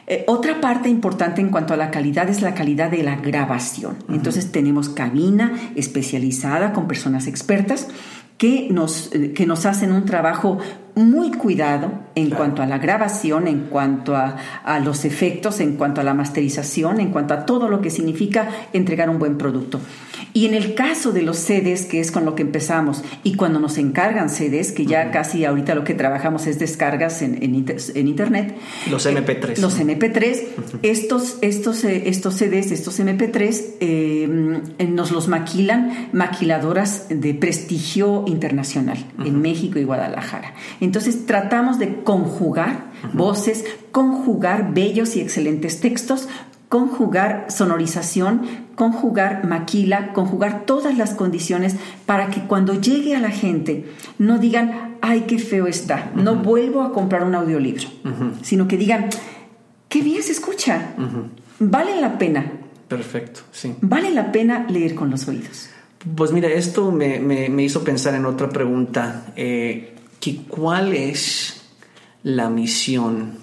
Eh, 0.07 0.25
otra 0.27 0.61
parte 0.61 0.89
importante 0.89 1.41
en 1.41 1.49
cuanto 1.49 1.73
a 1.73 1.77
la 1.77 1.91
calidad 1.91 2.29
es 2.29 2.43
la 2.43 2.53
calidad 2.53 2.91
de 2.91 3.03
la 3.03 3.17
grabación. 3.17 3.97
Entonces 4.11 4.53
tenemos 4.53 4.91
cabina 4.91 5.55
especializada 5.75 6.73
con 6.73 6.87
personas 6.87 7.27
expertas 7.27 7.89
que 8.37 8.69
nos, 8.71 9.15
eh, 9.15 9.33
que 9.33 9.47
nos 9.47 9.67
hacen 9.67 9.93
un 9.93 10.05
trabajo 10.05 10.59
muy 10.95 11.33
cuidado 11.33 11.93
en 12.15 12.31
cuanto 12.31 12.63
a 12.63 12.67
la 12.67 12.79
grabación, 12.79 13.47
en 13.49 13.67
cuanto 13.71 14.17
a, 14.17 14.37
a, 14.65 14.81
los 14.81 15.05
efectos, 15.05 15.61
en 15.61 15.77
cuanto 15.77 16.01
a 16.01 16.05
la 16.05 16.15
masterización, 16.15 17.01
en 17.01 17.11
cuanto 17.11 17.35
a 17.35 17.47
todo 17.47 17.69
lo 17.69 17.81
que 17.81 17.91
significa 17.91 18.49
entregar 18.73 19.09
un 19.11 19.19
buen 19.19 19.39
producto. 19.39 19.81
Y 20.33 20.47
en 20.47 20.55
el 20.55 20.75
caso 20.75 21.13
de 21.13 21.23
los 21.23 21.39
CDs, 21.39 21.87
que 21.87 22.01
es 22.01 22.13
con 22.13 22.25
lo 22.25 22.35
que 22.35 22.43
empezamos, 22.43 23.03
y 23.25 23.35
cuando 23.35 23.59
nos 23.59 23.79
encargan 23.79 24.31
CDs, 24.31 24.73
que 24.73 24.87
ya 24.87 25.11
casi 25.11 25.45
ahorita 25.45 25.75
lo 25.75 25.83
que 25.83 25.95
trabajamos 25.95 26.47
es 26.47 26.59
descargas 26.59 27.23
en, 27.23 27.43
en, 27.43 27.55
Internet. 27.55 28.55
Los 28.91 29.07
MP3. 29.07 29.59
los 29.59 29.81
MP3, 29.81 30.43
estos, 30.83 31.39
estos, 31.43 31.85
eh, 31.85 32.05
estos 32.07 32.35
CDs, 32.35 32.71
estos 32.71 33.01
MP3, 33.01 33.65
eh, 33.81 34.61
nos 34.89 35.11
los 35.11 35.29
maquilan 35.29 36.11
maquiladoras 36.13 37.07
de 37.09 37.35
prestigio 37.35 38.25
internacional 38.27 39.05
en 39.25 39.41
México 39.41 39.79
y 39.79 39.85
Guadalajara. 39.85 40.55
Entonces 40.81 41.27
tratamos 41.27 41.79
de 41.79 42.03
conjugar 42.03 42.91
voces, 43.13 43.65
conjugar 43.93 44.73
bellos 44.75 45.17
y 45.17 45.21
excelentes 45.21 45.81
textos 45.81 46.29
conjugar 46.71 47.47
sonorización, 47.49 48.43
conjugar 48.77 49.45
maquila, 49.45 50.13
conjugar 50.13 50.65
todas 50.67 50.97
las 50.97 51.15
condiciones 51.15 51.75
para 52.07 52.29
que 52.31 52.43
cuando 52.43 52.81
llegue 52.81 53.17
a 53.17 53.21
la 53.21 53.31
gente 53.31 53.87
no 54.19 54.39
digan, 54.39 54.97
ay, 55.03 55.25
qué 55.27 55.41
feo 55.41 55.67
está, 55.67 56.13
no 56.15 56.37
vuelvo 56.37 56.83
a 56.83 56.93
comprar 56.93 57.25
un 57.25 57.35
audiolibro, 57.35 57.89
sino 58.43 58.69
que 58.69 58.77
digan, 58.77 59.11
qué 59.89 60.01
bien 60.01 60.23
se 60.23 60.31
escucha, 60.31 60.95
vale 61.59 62.01
la 62.01 62.17
pena. 62.19 62.53
Perfecto, 62.87 63.41
sí. 63.51 63.75
Vale 63.81 64.13
la 64.13 64.31
pena 64.31 64.65
leer 64.69 64.95
con 64.95 65.11
los 65.11 65.27
oídos. 65.27 65.71
Pues 66.15 66.31
mira, 66.31 66.49
esto 66.49 66.93
me, 66.93 67.63
hizo 67.65 67.83
pensar 67.83 68.15
en 68.15 68.27
otra 68.27 68.49
pregunta, 68.49 69.27
eh, 69.35 69.97
que 70.21 70.37
¿cuál 70.37 70.93
es 70.93 71.63
la 72.23 72.51
misión 72.51 73.39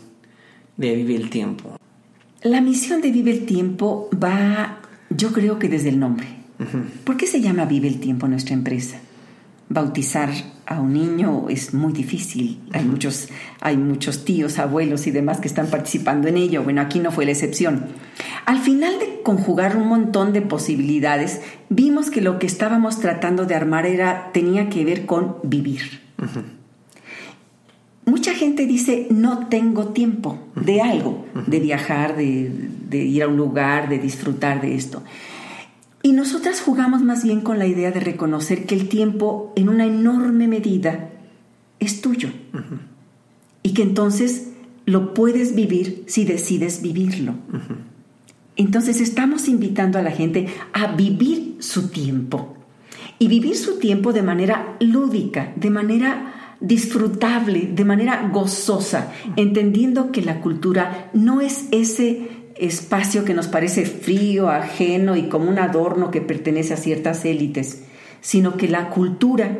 de 0.77 0.95
Vivir 0.95 1.21
el 1.21 1.29
Tiempo? 1.29 1.77
La 2.43 2.61
misión 2.61 3.01
de 3.01 3.11
Vive 3.11 3.31
el 3.31 3.45
Tiempo 3.45 4.09
va, 4.23 4.77
yo 5.09 5.33
creo 5.33 5.57
que 5.57 5.67
desde 5.67 5.89
el 5.89 5.99
nombre. 5.99 6.27
¿Por 7.03 7.17
qué 7.17 7.25
se 7.25 7.41
llama 7.41 7.65
Vive 7.65 7.87
el 7.87 7.99
Tiempo 7.99 8.27
nuestra 8.27 8.53
empresa? 8.53 8.99
Bautizar 9.69 10.29
a 10.67 10.79
un 10.79 10.93
niño 10.93 11.49
es 11.49 11.73
muy 11.73 11.93
difícil. 11.93 12.61
Hay 12.73 12.85
muchos, 12.85 13.29
hay 13.59 13.75
muchos 13.75 14.23
tíos, 14.23 14.59
abuelos 14.59 15.07
y 15.07 15.11
demás 15.11 15.39
que 15.39 15.47
están 15.47 15.67
participando 15.67 16.27
en 16.27 16.37
ello. 16.37 16.63
Bueno, 16.63 16.81
aquí 16.81 16.99
no 16.99 17.11
fue 17.11 17.25
la 17.25 17.31
excepción. 17.31 17.87
Al 18.45 18.59
final 18.59 18.99
de 18.99 19.21
conjugar 19.23 19.75
un 19.77 19.87
montón 19.87 20.31
de 20.31 20.41
posibilidades, 20.41 21.41
vimos 21.69 22.11
que 22.11 22.21
lo 22.21 22.37
que 22.37 22.45
estábamos 22.45 22.99
tratando 22.99 23.45
de 23.45 23.55
armar 23.55 23.87
era, 23.87 24.31
tenía 24.31 24.69
que 24.69 24.85
ver 24.85 25.05
con 25.05 25.37
vivir. 25.43 26.01
Mucha 28.07 28.33
gente 28.33 28.65
dice, 28.65 29.07
no 29.09 29.47
tengo 29.47 29.89
tiempo 29.89 30.39
de 30.55 30.79
algo, 30.79 31.25
de 31.45 31.59
viajar, 31.59 32.15
de, 32.15 32.71
ir 32.89 33.21
a 33.21 33.27
un 33.27 33.35
lugar, 33.35 33.89
de 33.89 33.99
disfrutar 33.99 34.61
de 34.61 34.75
esto. 34.75 35.03
Y 36.03 36.13
nosotras 36.13 36.61
jugamos 36.61 37.03
más 37.03 37.25
bien 37.25 37.41
con 37.41 37.59
la 37.59 37.67
idea 37.67 37.91
de 37.91 37.99
reconocer 37.99 38.65
que 38.65 38.75
el 38.75 38.87
tiempo 38.87 39.51
en 39.57 39.67
una 39.67 39.85
enorme 39.85 40.47
medida 40.47 41.09
es 41.81 41.99
tuyo. 41.99 42.29
Y 43.61 43.73
que 43.73 43.81
entonces 43.81 44.51
lo 44.85 45.13
puedes 45.13 45.53
vivir 45.53 46.05
si 46.07 46.23
decides 46.23 46.81
vivirlo. 46.81 47.33
Entonces 48.55 49.01
estamos 49.01 49.49
invitando 49.49 49.99
a 49.99 50.01
la 50.01 50.11
gente 50.11 50.47
a 50.71 50.93
vivir 50.93 51.57
su 51.59 51.89
tiempo. 51.89 52.55
Y 53.19 53.27
vivir 53.27 53.57
su 53.57 53.79
tiempo 53.79 54.13
de 54.13 54.21
manera 54.21 54.77
lúdica, 54.79 55.51
de 55.57 55.71
manera 55.71 56.36
disfrutable, 56.59 57.69
de 57.73 57.85
manera 57.85 58.29
gozosa, 58.31 59.11
entendiendo 59.35 60.11
que 60.11 60.21
la 60.21 60.41
cultura 60.41 61.09
no 61.13 61.41
es 61.41 61.65
ese 61.71 62.29
espacio 62.55 63.23
que 63.23 63.33
nos 63.33 63.47
parece 63.47 63.85
frío, 63.85 64.49
ajeno 64.49 65.15
y 65.15 65.29
como 65.29 65.49
un 65.49 65.59
adorno 65.59 66.11
que 66.11 66.21
pertenece 66.21 66.73
a 66.73 66.77
ciertas 66.77 67.25
élites, 67.25 67.83
sino 68.21 68.57
que 68.57 68.67
la 68.67 68.89
cultura, 68.89 69.59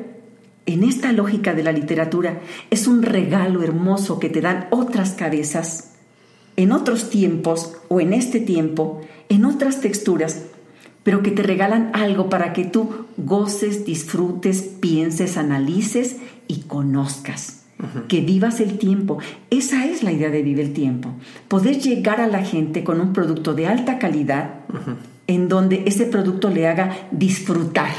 en 0.66 0.84
esta 0.84 1.12
lógica 1.12 1.54
de 1.54 1.64
la 1.64 1.72
literatura, 1.72 2.42
es 2.70 2.88
un 2.88 3.04
regalo 3.04 3.64
hermoso 3.64 4.20
que 4.20 4.30
te 4.30 4.42
dan 4.42 4.68
otras 4.72 5.12
cabezas, 5.12 5.94
en 6.56 6.72
otros 6.72 7.12
tiempos 7.12 7.74
o 7.88 8.02
en 8.02 8.14
este 8.14 8.40
tiempo, 8.40 9.02
en 9.30 9.46
otras 9.46 9.80
texturas, 9.80 10.46
pero 11.04 11.22
que 11.22 11.32
te 11.32 11.44
regalan 11.44 11.92
algo 11.94 12.30
para 12.30 12.52
que 12.52 12.66
tú 12.66 13.06
goces, 13.16 13.86
disfrutes, 13.86 14.64
pienses, 14.64 15.38
analices 15.38 16.18
y 16.48 16.62
conozcas. 16.62 17.64
Que 18.08 18.22
vivas 18.22 18.60
el 18.60 18.80
tiempo. 18.80 19.20
Esa 19.52 19.86
es 19.86 20.02
la 20.02 20.12
idea 20.12 20.32
de 20.32 20.42
vivir 20.42 20.66
el 20.66 20.74
tiempo. 20.74 21.14
Poder 21.48 21.80
llegar 21.80 22.20
a 22.20 22.28
la 22.28 22.44
gente 22.44 22.84
con 22.84 23.00
un 23.00 23.14
producto 23.14 23.54
de 23.54 23.68
alta 23.68 24.00
calidad 24.00 24.62
en 25.28 25.48
donde 25.48 25.84
ese 25.86 26.06
producto 26.06 26.50
le 26.50 26.68
haga 26.68 27.08
disfrutar 27.12 27.92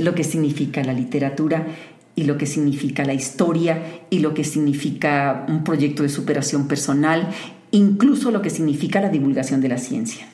lo 0.00 0.14
que 0.14 0.22
significa 0.22 0.84
la 0.84 0.92
literatura 0.92 1.66
y 2.14 2.24
lo 2.24 2.38
que 2.38 2.46
significa 2.46 3.04
la 3.04 3.14
historia 3.14 4.02
y 4.10 4.20
lo 4.20 4.32
que 4.32 4.44
significa 4.44 5.44
un 5.48 5.64
proyecto 5.64 6.02
de 6.02 6.08
superación 6.08 6.68
personal, 6.68 7.28
incluso 7.72 8.30
lo 8.30 8.42
que 8.42 8.50
significa 8.50 9.00
la 9.00 9.10
divulgación 9.10 9.60
de 9.60 9.68
la 9.68 9.78
ciencia. 9.78 10.26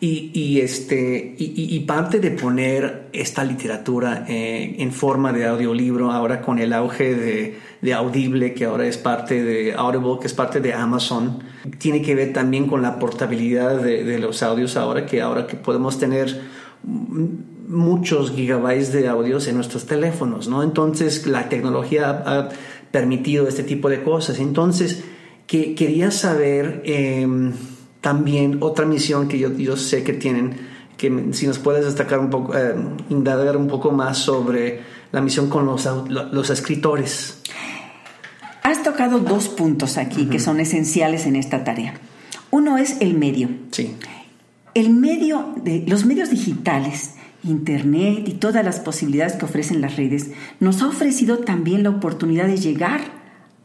Y, 0.00 0.60
este, 0.60 1.34
y, 1.36 1.80
parte 1.80 2.20
de 2.20 2.30
poner 2.30 3.08
esta 3.12 3.42
literatura 3.42 4.26
eh, 4.28 4.76
en 4.78 4.92
forma 4.92 5.32
de 5.32 5.44
audiolibro, 5.44 6.12
ahora 6.12 6.40
con 6.40 6.60
el 6.60 6.72
auge 6.72 7.16
de, 7.82 7.94
Audible, 7.94 8.54
que 8.54 8.66
ahora 8.66 8.86
es 8.86 8.96
parte 8.96 9.42
de 9.42 9.74
Audible, 9.74 10.20
que 10.20 10.28
es 10.28 10.34
parte 10.34 10.60
de 10.60 10.72
Amazon, 10.72 11.40
tiene 11.78 12.00
que 12.00 12.14
ver 12.14 12.32
también 12.32 12.68
con 12.68 12.80
la 12.80 13.00
portabilidad 13.00 13.82
de, 13.82 14.18
los 14.20 14.44
audios 14.44 14.76
ahora, 14.76 15.04
que 15.04 15.20
ahora 15.20 15.48
que 15.48 15.56
podemos 15.56 15.98
tener 15.98 16.42
muchos 16.84 18.30
gigabytes 18.30 18.92
de 18.92 19.08
audios 19.08 19.48
en 19.48 19.56
nuestros 19.56 19.84
teléfonos, 19.86 20.46
¿no? 20.46 20.62
Entonces 20.62 21.26
la 21.26 21.48
tecnología 21.48 22.22
ha, 22.24 22.50
permitido 22.92 23.48
este 23.48 23.64
tipo 23.64 23.88
de 23.90 24.04
cosas. 24.04 24.38
Entonces, 24.38 25.02
que, 25.48 25.74
quería 25.74 26.12
saber... 26.12 26.82
Em, 26.84 27.52
también 28.00 28.58
otra 28.60 28.86
misión 28.86 29.28
que 29.28 29.38
yo, 29.38 29.52
yo 29.52 29.76
sé 29.76 30.04
que 30.04 30.12
tienen, 30.12 30.56
que 30.96 31.28
si 31.32 31.46
nos 31.46 31.58
puedes 31.58 31.84
destacar 31.84 32.18
un 32.18 32.30
poco, 32.30 32.56
eh, 32.56 32.74
indagar 33.10 33.56
un 33.56 33.68
poco 33.68 33.90
más 33.90 34.18
sobre 34.18 34.80
la 35.12 35.20
misión 35.20 35.48
con 35.48 35.66
los, 35.66 35.88
los 36.08 36.50
escritores. 36.50 37.40
Has 38.62 38.82
tocado 38.82 39.18
dos 39.18 39.48
puntos 39.48 39.96
aquí 39.96 40.26
que 40.26 40.38
son 40.38 40.60
esenciales 40.60 41.26
en 41.26 41.36
esta 41.36 41.64
tarea. 41.64 41.94
Uno 42.50 42.76
es 42.76 43.00
el 43.00 43.14
medio. 43.14 43.48
Sí. 43.70 43.96
El 44.74 44.90
medio 44.90 45.54
de 45.64 45.84
los 45.86 46.04
medios 46.04 46.30
digitales, 46.30 47.14
internet 47.42 48.24
y 48.26 48.32
todas 48.34 48.64
las 48.64 48.80
posibilidades 48.80 49.34
que 49.34 49.44
ofrecen 49.44 49.80
las 49.80 49.96
redes 49.96 50.30
nos 50.60 50.82
ha 50.82 50.88
ofrecido 50.88 51.38
también 51.38 51.82
la 51.82 51.90
oportunidad 51.90 52.46
de 52.46 52.58
llegar 52.58 53.17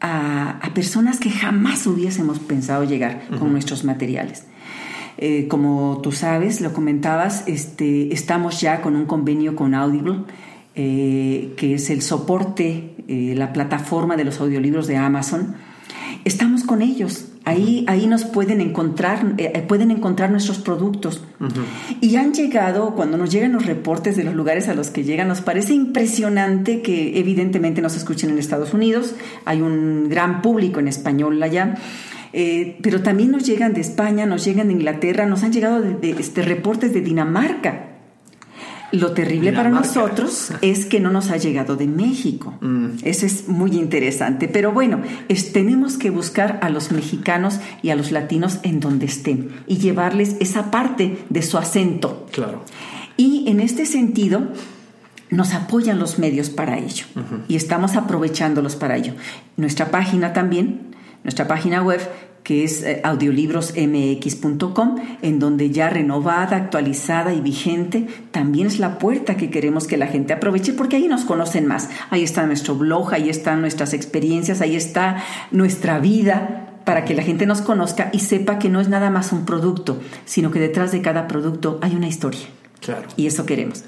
a, 0.03 0.59
personas 0.75 1.19
que 1.19 1.29
jamás 1.29 1.87
hubiésemos 1.87 2.39
pensado 2.39 2.83
llegar 2.83 3.23
con 3.39 3.51
nuestros 3.51 3.83
materiales. 3.83 4.45
Eh, 5.17 5.47
como 5.47 5.99
tú 6.03 6.11
sabes, 6.11 6.61
lo 6.61 6.73
comentabas, 6.73 7.43
este, 7.47 8.13
estamos 8.13 8.59
ya 8.59 8.81
con 8.81 8.95
un 8.95 9.05
convenio 9.05 9.55
con 9.55 9.73
Audible, 9.73 10.17
eh, 10.75 11.53
que 11.55 11.75
es 11.75 11.89
el 11.89 12.01
soporte, 12.01 12.95
eh, 13.07 13.33
la 13.37 13.53
plataforma 13.53 14.17
de 14.17 14.25
los 14.25 14.41
audiolibros 14.41 14.87
de 14.87 14.97
Amazon. 14.97 15.55
Estamos 16.25 16.63
con 16.63 16.81
ellos. 16.81 17.25
Ahí, 17.45 17.83
ahí 17.89 18.07
nos 18.07 18.23
pueden 18.23 18.61
encontrar, 18.61 19.35
pueden 19.67 19.91
encontrar 19.91 20.31
nuestros 20.31 20.59
productos. 20.59 21.21
Y 21.99 22.15
han 22.15 22.33
llegado, 22.33 22.95
cuando 22.95 23.17
nos 23.17 23.31
llegan 23.31 23.51
los 23.51 23.65
reportes 23.65 24.15
de 24.15 24.23
los 24.23 24.33
lugares 24.33 24.69
a 24.69 24.73
los 24.73 24.89
que 24.89 25.03
llegan, 25.03 25.27
nos 25.27 25.41
parece 25.41 25.73
impresionante 25.73 26.81
que 26.81 27.19
evidentemente 27.19 27.81
nos 27.81 27.97
escuchen 27.97 28.29
en 28.29 28.39
Estados 28.39 28.73
Unidos. 28.73 29.15
Hay 29.43 29.61
un 29.61 30.07
gran 30.09 30.41
público 30.41 30.79
en 30.79 30.87
español 30.87 31.41
allá. 31.43 31.75
Eh, 32.33 32.77
pero 32.81 33.01
también 33.03 33.31
nos 33.31 33.45
llegan 33.45 33.73
de 33.73 33.81
España, 33.81 34.25
nos 34.25 34.43
llegan 34.43 34.67
de 34.67 34.73
Inglaterra, 34.73 35.27
nos 35.27 35.43
han 35.43 35.53
llegado 35.53 35.81
de, 35.81 36.11
este, 36.11 36.41
reportes 36.41 36.93
de 36.93 37.01
Dinamarca. 37.01 37.92
Lo 38.93 39.11
terrible 39.11 39.51
para 39.53 39.69
nosotros 39.69 40.51
es 40.61 40.85
que 40.85 40.99
no 40.99 41.09
nos 41.09 41.31
ha 41.31 41.37
llegado 41.37 41.75
de 41.75 41.87
México. 41.87 42.53
Mm. 42.61 42.99
Eso 43.03 43.25
es 43.25 43.47
muy 43.47 43.71
interesante. 43.71 44.47
Pero 44.47 44.71
bueno, 44.71 45.01
tenemos 45.51 45.97
que 45.97 46.11
buscar 46.11 46.59
a 46.61 46.69
los 46.69 46.91
mexicanos 46.91 47.59
y 47.81 47.89
a 47.89 47.95
los 47.95 48.11
latinos 48.11 48.59
en 48.61 48.79
donde 48.79 49.07
estén 49.07 49.49
y 49.67 49.77
llevarles 49.77 50.35
esa 50.39 50.69
parte 50.69 51.17
de 51.29 51.41
su 51.41 51.57
acento. 51.57 52.27
Claro. 52.31 52.63
Y 53.17 53.49
en 53.49 53.61
este 53.61 53.87
sentido, 53.87 54.49
nos 55.31 55.55
apoyan 55.55 55.97
los 55.97 56.19
medios 56.19 56.51
para 56.51 56.77
ello 56.77 57.05
y 57.47 57.55
estamos 57.55 57.95
aprovechándolos 57.95 58.75
para 58.75 58.95
ello. 58.97 59.15
Nuestra 59.57 59.89
página 59.89 60.33
también 60.33 60.93
nuestra 61.23 61.47
página 61.47 61.81
web 61.81 62.01
que 62.43 62.63
es 62.63 62.83
eh, 62.83 63.01
audiolibrosmx.com, 63.03 64.95
en 65.21 65.39
donde 65.39 65.71
ya 65.71 65.89
renovada, 65.89 66.57
actualizada 66.57 67.33
y 67.33 67.41
vigente, 67.41 68.07
también 68.31 68.67
es 68.67 68.79
la 68.79 68.99
puerta 68.99 69.37
que 69.37 69.49
queremos 69.49 69.87
que 69.87 69.97
la 69.97 70.07
gente 70.07 70.33
aproveche 70.33 70.73
porque 70.73 70.97
ahí 70.97 71.07
nos 71.07 71.23
conocen 71.23 71.65
más. 71.65 71.89
Ahí 72.09 72.23
está 72.23 72.45
nuestro 72.45 72.75
blog, 72.75 73.13
ahí 73.13 73.29
están 73.29 73.61
nuestras 73.61 73.93
experiencias, 73.93 74.61
ahí 74.61 74.75
está 74.75 75.23
nuestra 75.51 75.99
vida 75.99 76.69
para 76.83 77.05
que 77.05 77.13
la 77.13 77.23
gente 77.23 77.45
nos 77.45 77.61
conozca 77.61 78.09
y 78.11 78.19
sepa 78.19 78.59
que 78.59 78.69
no 78.69 78.81
es 78.81 78.89
nada 78.89 79.09
más 79.09 79.31
un 79.31 79.45
producto, 79.45 80.01
sino 80.25 80.51
que 80.51 80.59
detrás 80.59 80.91
de 80.91 81.01
cada 81.01 81.27
producto 81.27 81.79
hay 81.81 81.95
una 81.95 82.07
historia. 82.07 82.41
Claro. 82.81 83.07
Y 83.15 83.27
eso 83.27 83.45
queremos. 83.45 83.85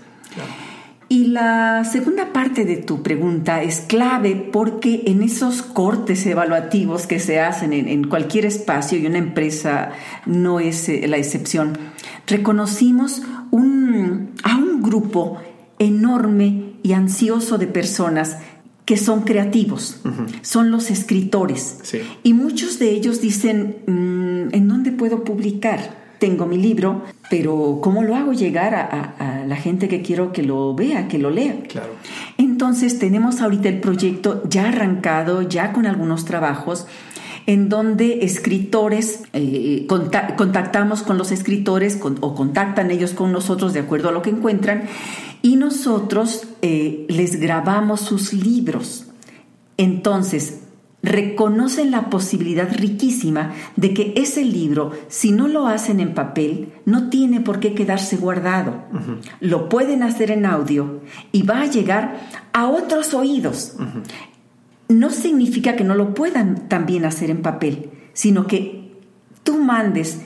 Y 1.07 1.27
la 1.27 1.83
segunda 1.85 2.33
parte 2.33 2.65
de 2.65 2.77
tu 2.77 3.03
pregunta 3.03 3.61
es 3.61 3.81
clave 3.81 4.35
porque 4.35 5.03
en 5.05 5.21
esos 5.21 5.61
cortes 5.61 6.25
evaluativos 6.25 7.05
que 7.05 7.19
se 7.19 7.39
hacen 7.39 7.73
en, 7.73 8.07
cualquier 8.07 8.45
espacio 8.45 8.97
y 8.97 9.05
una 9.05 9.19
empresa 9.19 9.91
no 10.25 10.59
es 10.59 10.89
eh, 10.89 11.07
la 11.07 11.17
excepción, 11.17 11.77
reconocimos 12.25 13.21
un, 13.51 14.31
a 14.43 14.57
un 14.57 14.81
grupo 14.81 15.37
enorme 15.77 16.73
y 16.81 16.93
ansioso 16.93 17.59
de 17.59 17.67
personas 17.67 18.37
que 18.85 18.97
son 18.97 19.21
creativos, 19.21 20.01
son 20.41 20.69
los 20.69 20.91
escritores. 20.91 21.79
Y 22.21 22.33
muchos 22.33 22.77
de 22.77 22.91
ellos 22.91 23.19
dicen, 23.19 23.77
mm, 23.87 24.55
¿en 24.55 24.67
dónde 24.67 24.91
puedo 24.91 25.23
publicar? 25.23 26.05
tengo 26.19 26.45
mi 26.45 26.57
libro, 26.57 27.03
pero 27.29 27.79
¿cómo 27.81 28.03
lo 28.03 28.15
hago 28.15 28.33
llegar 28.33 28.75
a, 28.75 29.43
la 29.47 29.55
gente 29.55 29.87
que 29.87 30.01
quiero 30.01 30.31
que 30.31 30.43
lo 30.43 30.73
vea, 30.75 31.07
que 31.07 31.17
lo 31.17 31.29
lea? 31.29 31.55
Claro. 31.67 31.93
Entonces 32.37 32.99
tenemos 32.99 33.41
ahorita 33.41 33.69
el 33.69 33.79
proyecto 33.79 34.43
ya 34.47 34.69
arrancado, 34.69 35.41
ya 35.41 35.73
con 35.73 35.85
algunos 35.85 36.25
trabajos 36.25 36.87
en 37.47 37.69
donde 37.69 38.25
escritores, 38.25 39.23
eh, 39.33 39.85
contactamos 39.87 41.03
con 41.03 41.17
los 41.17 41.31
escritores 41.31 41.99
o 42.01 42.33
contactan 42.35 42.89
ellos 42.89 43.11
con 43.11 43.31
nosotros 43.31 43.73
de 43.73 43.81
acuerdo 43.81 44.09
a 44.09 44.11
lo 44.11 44.21
que 44.21 44.31
encuentran 44.31 44.85
y 45.41 45.55
nosotros 45.57 46.47
eh, 46.63 47.05
les 47.07 47.39
grabamos 47.39 48.01
sus 48.01 48.33
libros. 48.33 49.05
Entonces, 49.77 50.61
reconocen 51.05 51.91
la 51.91 52.09
posibilidad 52.09 52.67
riquísima 52.73 53.53
de 53.75 53.93
que 53.93 54.13
ese 54.17 54.43
libro, 54.43 54.91
si 55.07 55.31
no 55.31 55.47
lo 55.47 55.67
hacen 55.67 55.99
en 55.99 56.13
papel, 56.13 56.73
no 56.85 57.09
tiene 57.09 57.41
por 57.41 57.59
qué 57.59 57.73
quedarse 57.73 58.17
guardado. 58.17 58.83
Lo 59.39 59.69
pueden 59.69 60.03
hacer 60.03 60.31
en 60.31 60.45
audio 60.45 61.01
y 61.31 61.43
va 61.43 61.61
a 61.61 61.67
llegar 61.67 62.19
a 62.53 62.67
otros 62.67 63.13
oídos. 63.13 63.75
No 64.89 65.09
significa 65.11 65.75
que 65.75 65.83
no 65.83 65.95
lo 65.95 66.13
puedan 66.13 66.67
también 66.67 67.05
hacer 67.05 67.29
en 67.29 67.41
papel, 67.41 67.91
sino 68.13 68.47
que 68.47 68.91
tú 69.43 69.59
mandes 69.59 70.21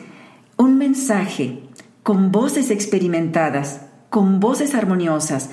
un 0.57 0.77
mensaje 0.77 1.63
con 2.03 2.31
voces 2.31 2.71
experimentadas, 2.71 3.81
con 4.09 4.39
voces 4.39 4.75
armoniosas, 4.75 5.49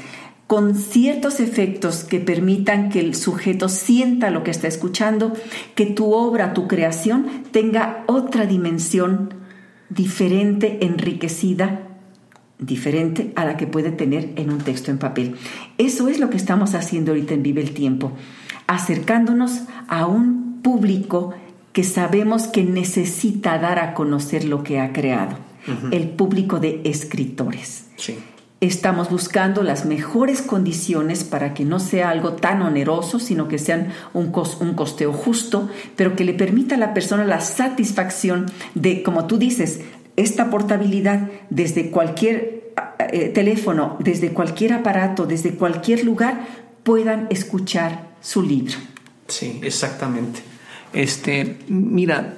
con 0.46 0.76
ciertos 0.76 1.40
efectos 1.40 2.04
que 2.04 2.20
permitan 2.20 2.88
que 2.88 3.00
el 3.00 3.14
sujeto 3.14 3.68
sienta 3.68 4.30
lo 4.30 4.44
que 4.44 4.52
está 4.52 4.68
escuchando, 4.68 5.32
que 5.74 5.86
tu 5.86 6.12
obra, 6.12 6.54
tu 6.54 6.68
creación 6.68 7.26
tenga 7.50 8.04
otra 8.06 8.46
dimensión 8.46 9.34
diferente, 9.88 10.78
enriquecida, 10.84 11.88
diferente 12.58 13.32
a 13.34 13.44
la 13.44 13.56
que 13.56 13.66
puede 13.66 13.90
tener 13.90 14.32
en 14.36 14.50
un 14.50 14.58
texto 14.58 14.90
en 14.90 14.98
papel. 14.98 15.34
Eso 15.78 16.08
es 16.08 16.20
lo 16.20 16.30
que 16.30 16.36
estamos 16.36 16.74
haciendo 16.74 17.10
ahorita 17.10 17.34
en 17.34 17.42
Vive 17.42 17.62
el 17.62 17.72
Tiempo, 17.72 18.12
acercándonos 18.68 19.62
a 19.88 20.06
un 20.06 20.60
público 20.62 21.34
que 21.72 21.84
sabemos 21.84 22.44
que 22.44 22.62
necesita 22.62 23.58
dar 23.58 23.78
a 23.78 23.94
conocer 23.94 24.44
lo 24.44 24.62
que 24.62 24.80
ha 24.80 24.92
creado, 24.92 25.36
el 25.90 26.08
público 26.08 26.60
de 26.60 26.80
escritores. 26.84 27.88
Sí. 27.96 28.16
Estamos 28.60 29.10
buscando 29.10 29.62
las 29.62 29.84
mejores 29.84 30.40
condiciones 30.40 31.24
para 31.24 31.52
que 31.52 31.66
no 31.66 31.78
sea 31.78 32.08
algo 32.08 32.32
tan 32.32 32.62
oneroso, 32.62 33.18
sino 33.18 33.48
que 33.48 33.58
sean 33.58 33.88
un, 34.14 34.32
un 34.60 34.74
costeo 34.74 35.12
justo, 35.12 35.68
pero 35.94 36.16
que 36.16 36.24
le 36.24 36.32
permita 36.32 36.76
a 36.76 36.78
la 36.78 36.94
persona 36.94 37.24
la 37.24 37.42
satisfacción 37.42 38.46
de, 38.74 39.02
como 39.02 39.26
tú 39.26 39.36
dices, 39.36 39.80
esta 40.16 40.48
portabilidad 40.48 41.28
desde 41.50 41.90
cualquier 41.90 42.72
eh, 42.98 43.28
teléfono, 43.28 43.96
desde 44.00 44.32
cualquier 44.32 44.72
aparato, 44.72 45.26
desde 45.26 45.54
cualquier 45.54 46.04
lugar, 46.04 46.46
puedan 46.82 47.26
escuchar 47.28 48.08
su 48.22 48.40
libro. 48.40 48.76
Sí, 49.28 49.60
exactamente. 49.62 50.40
Este, 50.94 51.58
mira, 51.68 52.36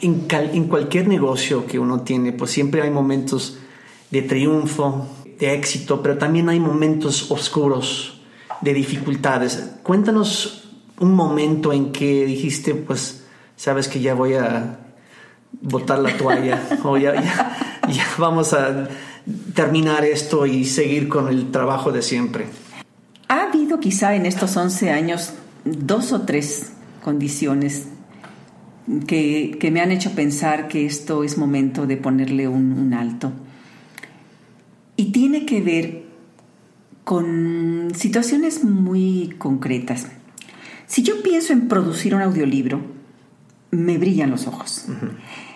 en, 0.00 0.26
en 0.30 0.64
cualquier 0.68 1.08
negocio 1.08 1.66
que 1.66 1.80
uno 1.80 2.02
tiene, 2.02 2.32
pues 2.32 2.52
siempre 2.52 2.82
hay 2.82 2.90
momentos 2.90 3.58
de 4.10 4.22
triunfo, 4.22 5.06
de 5.38 5.54
éxito, 5.54 6.02
pero 6.02 6.18
también 6.18 6.48
hay 6.48 6.60
momentos 6.60 7.30
oscuros 7.30 8.20
de 8.60 8.74
dificultades. 8.74 9.70
Cuéntanos 9.82 10.68
un 10.98 11.14
momento 11.14 11.72
en 11.72 11.92
que 11.92 12.26
dijiste, 12.26 12.74
pues, 12.74 13.24
sabes 13.56 13.88
que 13.88 14.00
ya 14.00 14.14
voy 14.14 14.34
a 14.34 14.78
botar 15.60 15.98
la 15.98 16.16
toalla 16.16 16.62
o 16.84 16.96
ya, 16.96 17.14
ya, 17.88 18.06
vamos 18.18 18.52
a 18.52 18.88
terminar 19.54 20.04
esto 20.04 20.46
y 20.46 20.64
seguir 20.64 21.08
con 21.08 21.28
el 21.28 21.50
trabajo 21.50 21.92
de 21.92 22.02
siempre. 22.02 22.46
Ha 23.28 23.44
habido 23.44 23.78
quizá 23.78 24.14
en 24.14 24.26
estos 24.26 24.56
11 24.56 24.90
años 24.90 25.34
dos 25.64 26.12
o 26.12 26.22
tres 26.22 26.72
condiciones 27.04 27.88
que, 29.06 29.58
me 29.70 29.82
han 29.82 29.92
hecho 29.92 30.12
pensar 30.12 30.66
que 30.66 30.86
esto 30.86 31.22
es 31.22 31.36
momento 31.36 31.86
de 31.86 31.98
ponerle 31.98 32.48
un 32.48 32.94
alto 32.94 33.32
y 34.98 35.12
tiene 35.12 35.46
que 35.46 35.62
ver 35.62 36.02
con 37.04 37.92
situaciones 37.94 38.64
muy 38.64 39.34
concretas. 39.38 40.08
Si 40.86 41.04
yo 41.04 41.22
pienso 41.22 41.52
en 41.52 41.68
producir 41.68 42.16
un 42.16 42.20
audiolibro, 42.20 42.80
me 43.70 43.96
brillan 43.96 44.30
los 44.30 44.48
ojos. 44.48 44.86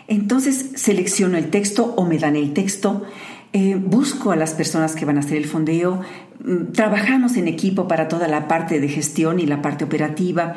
Entonces 0.07 0.71
selecciono 0.77 1.37
el 1.37 1.51
texto 1.51 1.93
o 1.97 2.07
me 2.07 2.19
dan 2.19 2.37
el 2.37 2.53
texto, 2.53 3.05
eh, 3.53 3.75
busco 3.75 4.31
a 4.31 4.37
las 4.37 4.55
personas 4.55 4.95
que 4.95 5.05
van 5.05 5.17
a 5.17 5.21
hacer 5.21 5.39
el 5.39 5.47
fondeo, 5.47 6.03
mm, 6.45 6.73
trabajamos 6.73 7.37
en 7.37 7.49
equipo 7.49 7.89
para 7.89 8.07
toda 8.07 8.29
la 8.29 8.47
parte 8.47 8.79
de 8.79 8.89
gestión 8.89 9.41
y 9.41 9.47
la 9.47 9.61
parte 9.61 9.85
operativa, 9.85 10.55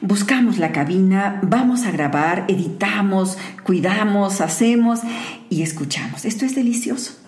buscamos 0.00 0.58
la 0.58 0.70
cabina, 0.70 1.40
vamos 1.42 1.86
a 1.86 1.90
grabar, 1.90 2.44
editamos, 2.46 3.36
cuidamos, 3.64 4.40
hacemos 4.40 5.00
y 5.50 5.62
escuchamos. 5.62 6.24
Esto 6.24 6.44
es 6.44 6.54
delicioso. 6.54 7.18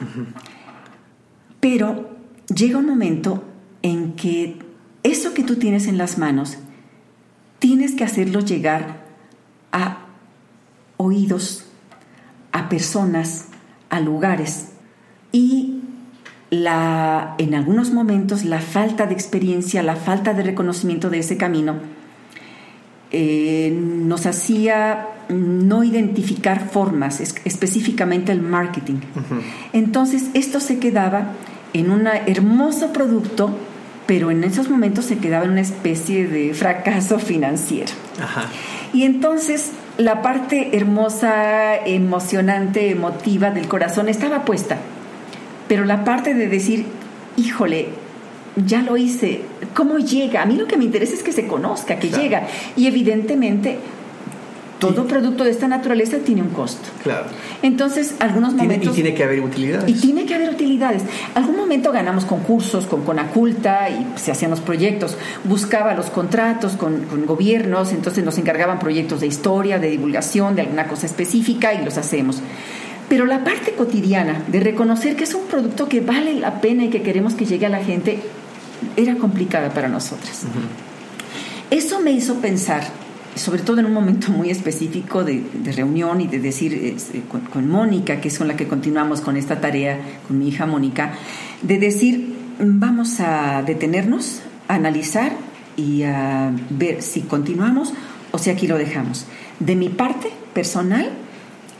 Pero 1.61 2.17
llega 2.55 2.79
un 2.79 2.87
momento 2.87 3.45
en 3.83 4.13
que 4.15 4.59
eso 5.03 5.35
que 5.35 5.45
tú 5.45 5.57
tienes 5.57 5.87
en 5.87 5.99
las 5.99 6.19
manos, 6.19 6.59
tienes 7.59 7.95
que 7.95 8.05
hacerlo 8.05 8.41
llegar 8.41 9.05
a 9.73 10.07
oídos, 10.97 11.67
a 12.53 12.69
personas, 12.69 13.47
a 13.89 14.01
lugares 14.01 14.71
y 15.33 15.81
la, 16.51 17.35
en 17.39 17.55
algunos 17.55 17.93
momentos 17.93 18.45
la 18.45 18.61
falta 18.61 19.07
de 19.07 19.15
experiencia, 19.15 19.83
la 19.83 19.97
falta 19.97 20.35
de 20.35 20.43
reconocimiento 20.43 21.09
de 21.11 21.21
ese 21.21 21.37
camino 21.37 21.77
eh, 23.13 23.73
nos 23.73 24.27
hacía 24.27 25.09
no 25.29 25.85
identificar 25.85 26.69
formas, 26.71 27.21
específicamente 27.21 28.33
el 28.33 28.43
marketing. 28.43 29.01
Entonces 29.73 30.31
esto 30.35 30.61
se 30.61 30.79
quedaba 30.79 31.33
en 31.73 31.91
un 31.91 32.07
hermoso 32.07 32.93
producto, 32.93 33.51
pero 34.07 34.31
en 34.31 34.45
esos 34.45 34.69
momentos 34.69 35.05
se 35.05 35.19
quedaba 35.19 35.45
en 35.45 35.53
una 35.53 35.61
especie 35.61 36.27
de 36.27 36.55
fracaso 36.55 37.19
financiero. 37.19 37.93
Y 38.93 39.05
entonces 39.05 39.71
la 39.99 40.23
parte 40.23 40.77
hermosa, 40.77 41.77
emocionante, 41.77 42.91
emotiva 42.91 43.51
del 43.51 43.69
corazón 43.69 44.09
estaba 44.09 44.45
puesta 44.45 44.79
pero 45.71 45.85
la 45.85 46.03
parte 46.03 46.35
de 46.35 46.49
decir, 46.49 46.85
híjole, 47.37 47.91
ya 48.57 48.83
lo 48.83 48.97
hice, 48.97 49.43
¿cómo 49.73 49.99
llega? 49.99 50.43
A 50.43 50.45
mí 50.45 50.57
lo 50.57 50.67
que 50.67 50.77
me 50.77 50.83
interesa 50.83 51.15
es 51.15 51.23
que 51.23 51.31
se 51.31 51.47
conozca, 51.47 52.01
que 52.01 52.11
llega. 52.11 52.49
Y 52.77 52.89
evidentemente 52.89 53.79
todo 54.81 55.07
producto 55.07 55.45
de 55.45 55.51
esta 55.51 55.69
naturaleza 55.69 56.19
tiene 56.19 56.43
un 56.43 56.49
costo. 56.49 56.89
Claro. 57.05 57.27
Entonces, 57.63 58.17
algunos 58.19 58.55
momentos... 58.55 58.93
y 58.93 59.03
tiene 59.03 59.15
que 59.15 59.23
haber 59.23 59.41
utilidades. 59.41 59.89
Y 59.89 59.95
tiene 59.95 60.27
que 60.27 60.35
haber 60.35 60.51
utilidades. 60.51 61.05
Algún 61.37 61.57
momento 61.57 61.93
ganamos 61.93 62.25
concursos 62.25 62.87
con 62.87 63.05
Conaculta 63.05 63.89
y 63.91 64.07
se 64.17 64.33
hacían 64.33 64.51
los 64.51 64.61
proyectos. 64.61 65.17
Buscaba 65.45 65.95
los 65.95 66.11
contratos 66.11 66.73
con, 66.73 67.03
con, 67.05 67.27
gobiernos, 67.27 67.93
entonces 67.93 68.25
nos 68.25 68.39
encargaban 68.39 68.81
proyectos 68.81 69.21
de 69.21 69.29
historia, 69.29 69.79
de 69.79 69.91
divulgación, 69.91 70.57
de 70.57 70.63
alguna 70.63 70.89
cosa 70.89 71.07
específica 71.07 71.75
y 71.75 71.85
los 71.85 71.97
hacemos. 71.97 72.41
Pero 73.09 73.27
la 73.27 73.45
parte 73.45 73.73
cotidiana 73.73 74.45
de 74.49 74.61
reconocer 74.61 75.15
que 75.15 75.25
es 75.25 75.35
un 75.35 75.47
producto 75.47 75.89
que 75.89 76.01
vale 76.01 76.35
la 76.35 76.61
pena 76.61 76.85
y 76.85 76.89
que 76.89 77.03
queremos 77.03 77.35
que 77.35 77.45
llegue 77.45 77.67
a 77.67 77.69
la 77.69 77.85
gente 77.85 78.21
era 78.97 79.17
complicada 79.17 79.71
para 79.71 79.89
nosotras. 79.89 80.43
Eso 81.71 82.01
me 82.01 82.13
hizo 82.13 82.37
pensar, 82.37 82.85
sobre 83.41 83.63
todo 83.63 83.81
en 83.81 83.87
un 83.87 83.95
momento 83.95 84.31
muy 84.31 84.51
específico 84.51 85.25
de, 85.25 85.43
reunión 85.75 86.21
y 86.21 86.27
de 86.27 86.39
decir 86.39 86.75
eh, 86.75 87.23
con, 87.53 87.69
Mónica, 87.69 88.21
que 88.21 88.29
es 88.29 88.39
con 88.39 88.49
la 88.49 88.57
que 88.57 88.69
continuamos 88.69 89.21
con 89.21 89.37
esta 89.37 89.61
tarea, 89.61 89.99
con 90.27 90.39
mi 90.39 90.49
hija 90.49 90.67
Mónica, 90.67 91.15
de 91.63 91.79
decir, 91.79 92.35
vamos 92.59 93.19
a 93.21 93.63
detenernos, 93.63 94.43
a 94.69 94.75
analizar 94.75 95.33
y 95.77 96.03
a 96.03 96.53
ver 96.69 97.03
si 97.03 97.23
continuamos 97.23 97.95
o 98.31 98.39
si 98.39 98.51
aquí 98.51 98.67
lo 98.67 98.77
dejamos. 98.77 99.25
De 99.59 99.75
mi 99.75 99.89
parte 99.89 100.31
personal, 100.53 101.11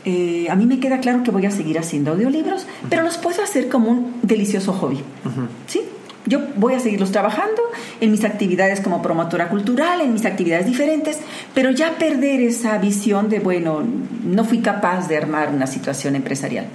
eh, 0.03 0.47
a 0.49 0.55
mí 0.55 0.65
me 0.65 0.79
queda 0.79 0.99
claro 0.99 1.21
que 1.21 1.29
voy 1.29 1.45
a 1.45 1.51
seguir 1.51 1.77
haciendo 1.77 2.11
audiolibros, 2.11 2.65
pero 2.89 3.03
los 3.03 3.17
puedo 3.17 3.43
hacer 3.43 3.69
como 3.69 3.91
un 3.91 4.15
delicioso 4.23 4.73
hobby. 4.73 4.99
¿Sí? 5.67 5.81
Yo 6.31 6.39
voy 6.55 6.75
a 6.75 6.79
seguirlos 6.79 7.11
trabajando 7.11 7.61
en 7.99 8.09
mis 8.09 8.23
actividades 8.23 8.79
como 8.79 9.01
promotora 9.01 9.49
cultural, 9.49 9.99
en 9.99 10.13
mis 10.13 10.25
actividades 10.25 10.65
diferentes, 10.65 11.19
pero 11.53 11.71
ya 11.71 11.97
perder 11.97 12.39
esa 12.39 12.77
visión 12.77 13.27
de, 13.27 13.39
bueno, 13.39 13.83
no 14.23 14.45
fui 14.45 14.59
capaz 14.59 15.09
de 15.09 15.17
armar 15.17 15.49
una 15.53 15.67
situación 15.67 16.15
empresarial. 16.15 16.67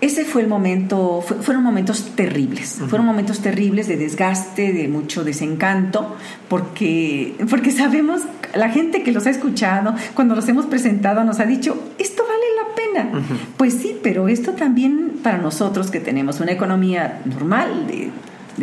Ese 0.00 0.24
fue 0.24 0.42
el 0.42 0.48
momento, 0.48 1.22
fueron 1.22 1.64
momentos 1.64 2.12
terribles, 2.14 2.80
fueron 2.88 3.04
momentos 3.04 3.40
terribles 3.40 3.88
de 3.88 3.96
desgaste, 3.96 4.72
de 4.72 4.86
mucho 4.86 5.24
desencanto, 5.24 6.16
porque, 6.48 7.34
porque 7.50 7.72
sabemos, 7.72 8.22
la 8.54 8.68
gente 8.68 9.02
que 9.02 9.10
los 9.10 9.26
ha 9.26 9.30
escuchado, 9.30 9.94
cuando 10.14 10.34
los 10.34 10.48
hemos 10.48 10.66
presentado, 10.66 11.24
nos 11.24 11.40
ha 11.40 11.46
dicho, 11.46 11.80
esto 11.98 12.24
vale 12.24 12.44
la 12.56 12.74
pena. 12.74 13.26
Pues 13.56 13.74
sí, 13.74 13.96
pero 14.02 14.28
esto 14.28 14.52
también 14.52 15.20
para 15.22 15.38
nosotros 15.38 15.90
que 15.90 16.00
tenemos 16.00 16.40
una 16.40 16.50
economía 16.52 17.20
normal, 17.24 17.86
de, 17.86 18.01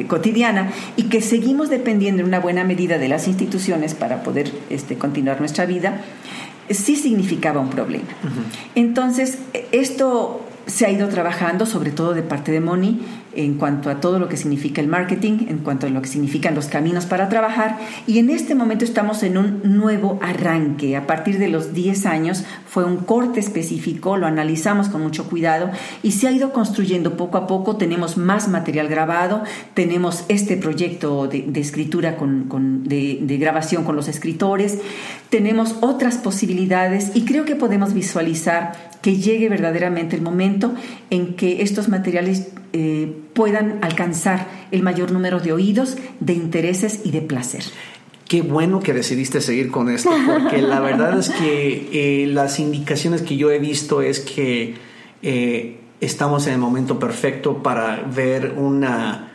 cotidiana 0.07 0.71
y 0.95 1.03
que 1.03 1.21
seguimos 1.21 1.69
dependiendo 1.69 2.21
en 2.21 2.27
una 2.27 2.39
buena 2.39 2.63
medida 2.63 2.97
de 2.97 3.07
las 3.07 3.27
instituciones 3.27 3.93
para 3.93 4.23
poder 4.23 4.51
este, 4.69 4.97
continuar 4.97 5.39
nuestra 5.39 5.65
vida, 5.65 6.01
sí 6.69 6.95
significaba 6.95 7.59
un 7.59 7.69
problema. 7.69 8.07
Entonces, 8.75 9.39
esto 9.71 10.45
se 10.67 10.85
ha 10.85 10.91
ido 10.91 11.07
trabajando, 11.09 11.65
sobre 11.65 11.91
todo 11.91 12.13
de 12.13 12.21
parte 12.21 12.51
de 12.51 12.59
Moni, 12.59 13.01
en 13.39 13.53
cuanto 13.53 13.89
a 13.89 14.01
todo 14.01 14.19
lo 14.19 14.27
que 14.27 14.35
significa 14.35 14.81
el 14.81 14.89
marketing, 14.89 15.47
en 15.47 15.59
cuanto 15.59 15.87
a 15.87 15.89
lo 15.89 16.01
que 16.01 16.09
significan 16.09 16.55
los 16.55 16.65
caminos 16.65 17.05
para 17.05 17.29
trabajar. 17.29 17.77
Y 18.05 18.19
en 18.19 18.29
este 18.29 18.53
momento 18.53 18.83
estamos 18.83 19.23
en 19.23 19.37
un 19.37 19.61
nuevo 19.63 20.19
arranque. 20.21 20.97
A 20.97 21.07
partir 21.07 21.39
de 21.39 21.47
los 21.47 21.73
10 21.73 22.05
años 22.05 22.43
fue 22.67 22.83
un 22.83 22.97
corte 22.97 23.39
específico, 23.39 24.17
lo 24.17 24.27
analizamos 24.27 24.89
con 24.89 25.01
mucho 25.01 25.29
cuidado 25.29 25.71
y 26.03 26.11
se 26.11 26.27
ha 26.27 26.31
ido 26.31 26.51
construyendo 26.51 27.15
poco 27.15 27.37
a 27.37 27.47
poco. 27.47 27.77
Tenemos 27.77 28.17
más 28.17 28.49
material 28.49 28.89
grabado, 28.89 29.43
tenemos 29.73 30.25
este 30.27 30.57
proyecto 30.57 31.27
de, 31.27 31.49
escritura 31.55 32.17
con, 32.17 32.83
de, 32.83 33.37
grabación 33.39 33.85
con 33.85 33.95
los 33.95 34.09
escritores, 34.09 34.79
tenemos 35.29 35.77
otras 35.79 36.17
posibilidades 36.17 37.11
y 37.15 37.23
creo 37.23 37.45
que 37.45 37.55
podemos 37.55 37.93
visualizar 37.93 38.73
que 39.01 39.15
llegue 39.15 39.47
verdaderamente 39.47 40.17
el 40.17 40.21
momento 40.21 40.73
en 41.09 41.35
que 41.35 41.61
estos 41.61 41.87
materiales 41.87 42.49
eh, 42.73 43.15
puedan 43.39 43.79
alcanzar 43.81 44.47
el 44.69 44.83
mayor 44.83 45.13
número 45.13 45.39
de 45.39 45.53
oídos, 45.53 45.95
de 46.19 46.33
intereses 46.33 46.99
y 47.05 47.11
de 47.11 47.21
placer. 47.21 47.63
Qué 48.27 48.41
bueno 48.41 48.81
que 48.81 48.91
decidiste 48.91 49.39
seguir 49.39 49.71
con 49.71 49.87
esto, 49.87 50.09
porque 50.27 50.61
la 50.61 50.79
verdad 50.81 51.17
es 51.17 51.29
que 51.29 51.87
eh, 51.93 52.27
las 52.27 52.59
indicaciones 52.59 53.21
que 53.21 53.37
yo 53.37 53.49
he 53.49 53.57
visto 53.57 54.01
es 54.01 54.19
que 54.19 54.75
eh, 55.21 55.79
estamos 56.01 56.47
en 56.47 56.53
el 56.55 56.59
momento 56.59 56.99
perfecto 56.99 57.63
para 57.63 58.03
ver 58.13 58.55
una, 58.57 59.31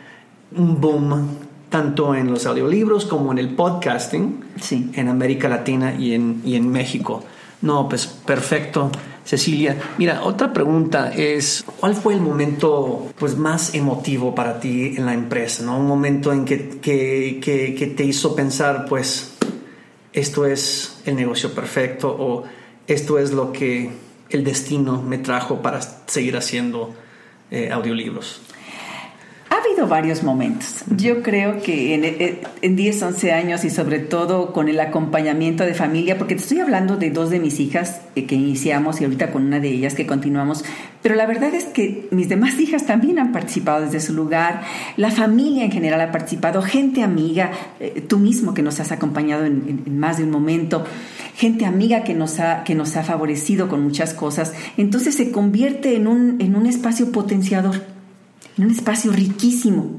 un 0.55 0.79
boom 0.79 1.29
tanto 1.69 2.13
en 2.13 2.29
los 2.29 2.45
audiolibros 2.45 3.05
como 3.05 3.31
en 3.31 3.39
el 3.39 3.55
podcasting 3.55 4.39
en 4.69 5.09
América 5.09 5.49
Latina 5.49 5.95
y 5.97 6.13
en, 6.13 6.43
y 6.45 6.57
en 6.57 6.71
México. 6.71 7.23
No, 7.65 7.89
pues 7.89 8.05
perfecto. 8.05 8.91
Cecilia, 9.25 9.75
mira, 9.97 10.23
otra 10.23 10.53
pregunta 10.53 11.11
es, 11.11 11.65
¿cuál 11.79 11.95
fue 11.95 12.13
el 12.13 12.21
momento 12.21 13.11
pues, 13.17 13.35
más 13.35 13.73
emotivo 13.73 14.35
para 14.35 14.59
ti 14.59 14.93
en 14.95 15.07
la 15.07 15.15
empresa? 15.15 15.63
¿no? 15.63 15.79
Un 15.79 15.87
momento 15.87 16.31
en 16.31 16.45
que, 16.45 16.79
que, 16.79 17.93
te 17.97 18.03
hizo 18.03 18.35
pensar, 18.35 18.85
pues, 18.87 19.33
esto 20.13 20.45
es 20.45 21.01
el 21.05 21.15
negocio 21.15 21.55
perfecto 21.55 22.15
o 22.15 22.43
esto 22.85 23.17
es 23.17 23.31
lo 23.31 23.51
que 23.51 23.89
el 24.29 24.43
destino 24.43 25.01
me 25.01 25.17
trajo 25.17 25.63
para 25.63 25.81
seguir 25.81 26.37
haciendo 26.37 26.93
eh, 27.49 27.71
audiolibros. 27.71 28.41
Ha 29.47 29.57
habido 29.57 29.87
varios 29.87 30.23
momentos. 30.23 30.83
Yo 30.97 31.21
creo 31.21 31.61
que 31.61 31.93
en, 31.93 32.39
en, 32.61 32.75
10, 32.75 33.03
11 33.03 33.31
años 33.31 33.63
y 33.63 33.69
sobre 33.69 33.99
todo 33.99 34.53
con 34.53 34.69
el 34.69 34.79
acompañamiento 34.79 35.63
de 35.63 35.75
familia, 35.75 36.17
porque 36.17 36.33
te 36.33 36.41
estoy 36.41 36.59
hablando 36.61 36.97
de 36.97 37.11
dos 37.11 37.29
de 37.29 37.39
mis 37.39 37.59
hijas 37.59 38.01
eh, 38.15 38.25
que 38.25 38.33
iniciamos 38.33 38.99
y 38.99 39.03
ahorita 39.03 39.31
con 39.31 39.45
una 39.45 39.59
de 39.59 39.69
ellas 39.69 39.93
que 39.93 40.07
continuamos, 40.07 40.65
pero 41.03 41.13
la 41.13 41.27
verdad 41.27 41.53
es 41.53 41.65
que 41.65 42.07
mis 42.09 42.27
demás 42.27 42.59
hijas 42.59 42.87
también 42.87 43.19
han 43.19 43.31
participado 43.31 43.85
desde 43.85 43.99
su 43.99 44.13
lugar, 44.13 44.63
la 44.97 45.11
familia 45.11 45.63
en 45.63 45.71
general 45.71 46.01
ha 46.01 46.11
participado, 46.11 46.63
gente 46.63 47.03
amiga, 47.03 47.51
eh, 47.79 48.03
tú 48.07 48.17
mismo 48.17 48.55
que 48.55 48.63
nos 48.63 48.79
has 48.79 48.91
acompañado 48.91 49.45
en, 49.45 49.83
en, 49.85 49.99
más 49.99 50.17
de 50.17 50.23
un 50.23 50.31
momento, 50.31 50.83
gente 51.35 51.65
amiga 51.65 52.03
que 52.03 52.15
nos, 52.15 52.39
ha, 52.39 52.63
que 52.63 52.73
nos 52.73 52.97
ha 52.97 53.03
favorecido 53.03 53.67
con 53.67 53.83
muchas 53.83 54.15
cosas, 54.15 54.53
entonces 54.75 55.13
se 55.13 55.31
convierte 55.31 55.95
en 55.95 56.07
un, 56.07 56.37
en 56.39 56.55
un 56.55 56.65
espacio 56.65 57.11
potenciador 57.11 57.94
en 58.57 58.65
un 58.65 58.71
espacio 58.71 59.11
riquísimo 59.11 59.91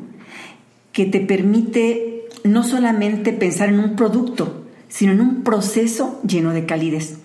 que 0.93 1.05
te 1.05 1.21
permite 1.21 2.25
no 2.45 2.65
solamente 2.65 3.33
pensar 3.33 3.69
en 3.69 3.81
un 3.81 3.97
producto, 3.97 4.65
sino 4.89 5.13
en 5.13 5.21
un 5.21 5.43
proceso 5.43 6.21
lleno 6.27 6.53
de 6.53 6.65
calidez. 6.65 7.19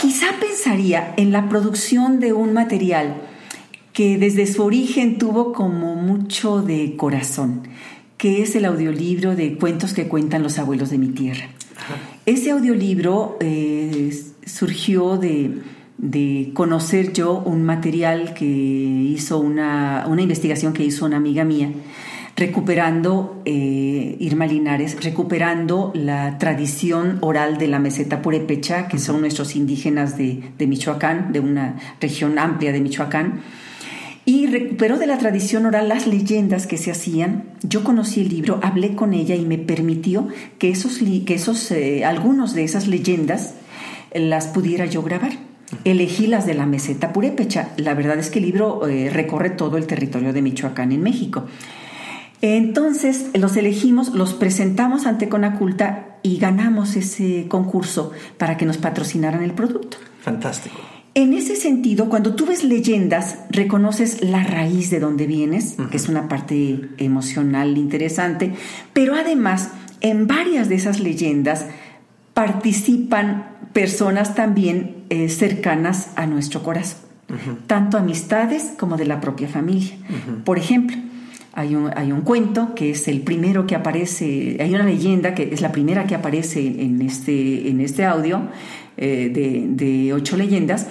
Quizá 0.00 0.26
pensaría 0.40 1.14
en 1.16 1.32
la 1.32 1.48
producción 1.48 2.20
de 2.20 2.32
un 2.32 2.52
material 2.52 3.16
que 3.92 4.18
desde 4.18 4.46
su 4.46 4.62
origen 4.62 5.18
tuvo 5.18 5.52
como 5.52 5.96
mucho 5.96 6.62
de 6.62 6.96
corazón, 6.96 7.62
que 8.16 8.42
es 8.42 8.54
el 8.54 8.64
audiolibro 8.64 9.34
de 9.34 9.54
cuentos 9.56 9.92
que 9.92 10.08
cuentan 10.08 10.42
los 10.42 10.58
abuelos 10.58 10.90
de 10.90 10.98
mi 10.98 11.08
tierra. 11.08 11.48
Ese 12.26 12.50
audiolibro 12.50 13.36
eh, 13.40 14.14
surgió 14.44 15.16
de, 15.16 15.58
de 16.00 16.50
conocer 16.54 17.12
yo 17.12 17.38
un 17.38 17.62
material 17.62 18.32
que 18.32 18.46
hizo 18.46 19.38
una, 19.38 20.06
una 20.08 20.22
investigación 20.22 20.72
que 20.72 20.82
hizo 20.82 21.04
una 21.04 21.18
amiga 21.18 21.44
mía 21.44 21.70
recuperando, 22.40 23.42
eh, 23.44 24.16
Irma 24.18 24.46
Linares, 24.46 25.04
recuperando 25.04 25.92
la 25.94 26.38
tradición 26.38 27.18
oral 27.20 27.58
de 27.58 27.68
la 27.68 27.78
meseta 27.78 28.22
purépecha, 28.22 28.88
que 28.88 28.98
son 28.98 29.20
nuestros 29.20 29.56
indígenas 29.56 30.16
de, 30.16 30.42
Michoacán, 30.58 31.32
de 31.32 31.40
una 31.40 31.76
región 32.00 32.38
amplia 32.38 32.72
de 32.72 32.80
Michoacán, 32.80 33.42
y 34.24 34.46
recuperó 34.46 34.96
de 34.96 35.06
la 35.06 35.18
tradición 35.18 35.66
oral 35.66 35.88
las 35.88 36.06
leyendas 36.06 36.66
que 36.66 36.78
se 36.78 36.90
hacían. 36.90 37.44
Yo 37.62 37.84
conocí 37.84 38.22
el 38.22 38.30
libro, 38.30 38.58
hablé 38.62 38.94
con 38.94 39.12
ella 39.12 39.34
y 39.34 39.44
me 39.44 39.58
permitió 39.58 40.28
que, 40.58 40.70
esos, 40.70 40.98
que 41.26 41.34
esos, 41.34 41.70
eh, 41.70 42.06
algunos 42.06 42.54
de 42.54 42.64
esas 42.64 42.86
leyendas 42.86 43.54
las 44.14 44.46
pudiera 44.46 44.86
yo 44.86 45.02
grabar. 45.02 45.49
Elegí 45.84 46.26
las 46.26 46.46
de 46.46 46.54
la 46.54 46.66
meseta 46.66 47.12
purépecha. 47.12 47.70
La 47.76 47.94
verdad 47.94 48.18
es 48.18 48.30
que 48.30 48.38
el 48.38 48.46
libro 48.46 48.86
eh, 48.86 49.10
recorre 49.10 49.50
todo 49.50 49.76
el 49.76 49.86
territorio 49.86 50.32
de 50.32 50.42
Michoacán 50.42 50.92
en 50.92 51.02
México. 51.02 51.46
Entonces 52.42 53.26
los 53.34 53.56
elegimos, 53.56 54.14
los 54.14 54.32
presentamos 54.32 55.06
ante 55.06 55.28
Conaculta 55.28 56.16
y 56.22 56.38
ganamos 56.38 56.96
ese 56.96 57.46
concurso 57.48 58.12
para 58.38 58.56
que 58.56 58.66
nos 58.66 58.78
patrocinaran 58.78 59.42
el 59.42 59.52
producto. 59.52 59.98
Fantástico. 60.20 60.76
En 61.14 61.32
ese 61.34 61.56
sentido, 61.56 62.08
cuando 62.08 62.36
tú 62.36 62.46
ves 62.46 62.62
leyendas, 62.62 63.38
reconoces 63.50 64.22
la 64.22 64.44
raíz 64.44 64.90
de 64.90 65.00
donde 65.00 65.26
vienes, 65.26 65.76
que 65.90 65.96
es 65.96 66.08
una 66.08 66.28
parte 66.28 66.88
emocional 66.98 67.76
interesante, 67.76 68.54
pero 68.92 69.16
además 69.16 69.70
en 70.00 70.28
varias 70.28 70.68
de 70.68 70.76
esas 70.76 71.00
leyendas 71.00 71.66
participan 72.32 73.49
personas 73.72 74.34
también 74.34 75.04
eh, 75.10 75.28
cercanas 75.28 76.10
a 76.16 76.26
nuestro 76.26 76.62
corazón, 76.62 77.00
tanto 77.66 77.96
amistades 77.98 78.72
como 78.78 78.96
de 78.96 79.06
la 79.06 79.20
propia 79.20 79.48
familia. 79.48 79.94
Por 80.44 80.58
ejemplo, 80.58 80.96
hay 81.52 81.74
un, 81.74 81.90
hay 81.96 82.12
un, 82.12 82.22
cuento 82.22 82.74
que 82.74 82.90
es 82.90 83.06
el 83.08 83.22
primero 83.22 83.66
que 83.66 83.74
aparece, 83.74 84.56
hay 84.60 84.74
una 84.74 84.84
leyenda 84.84 85.34
que 85.34 85.52
es 85.52 85.60
la 85.60 85.72
primera 85.72 86.06
que 86.06 86.14
aparece 86.14 86.60
en 86.60 87.00
este, 87.02 87.68
en 87.68 87.80
este 87.80 88.04
audio 88.04 88.42
eh, 88.96 89.30
de, 89.32 89.66
de, 89.68 90.12
ocho 90.12 90.36
leyendas, 90.36 90.86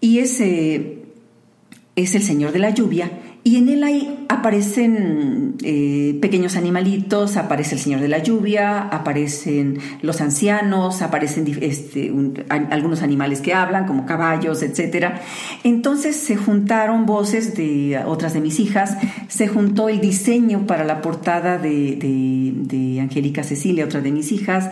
y 0.00 0.18
es 0.20 0.40
el 0.40 2.22
Señor 2.22 2.52
de 2.52 2.58
la 2.58 2.70
Lluvia, 2.70 3.10
y 3.46 3.58
en 3.58 3.68
él 3.68 3.84
ahí 3.84 4.26
aparecen 4.28 5.54
eh, 5.62 6.18
pequeños 6.20 6.56
animalitos, 6.56 7.36
aparece 7.36 7.76
el 7.76 7.80
Señor 7.80 8.00
de 8.00 8.08
la 8.08 8.18
Lluvia, 8.18 8.80
aparecen 8.80 9.78
los 10.02 10.20
ancianos, 10.20 11.00
aparecen 11.00 11.56
este, 11.60 12.12
algunos 12.48 13.02
animales 13.02 13.40
que 13.40 13.54
hablan, 13.54 13.86
como 13.86 14.04
caballos, 14.04 14.64
etc. 14.64 15.20
Entonces 15.62 16.16
se 16.16 16.34
juntaron 16.34 17.06
voces 17.06 17.56
de 17.56 18.02
otras 18.04 18.34
de 18.34 18.40
mis 18.40 18.58
hijas, 18.58 18.96
se 19.28 19.46
juntó 19.46 19.88
el 19.88 20.00
diseño 20.00 20.66
para 20.66 20.82
la 20.82 21.00
portada 21.00 21.56
de, 21.56 21.94
de, 22.00 23.00
Angélica 23.00 23.44
Cecilia, 23.44 23.84
otra 23.84 24.00
de 24.00 24.10
mis 24.10 24.32
hijas, 24.32 24.70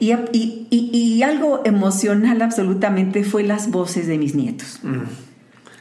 y, 0.00 0.12
y, 0.32 1.22
algo 1.22 1.62
emocional 1.64 2.42
absolutamente 2.42 3.22
fue 3.22 3.44
las 3.44 3.70
voces 3.70 4.08
de 4.08 4.18
mis 4.18 4.34
nietos. 4.34 4.80
Mm. 4.82 5.26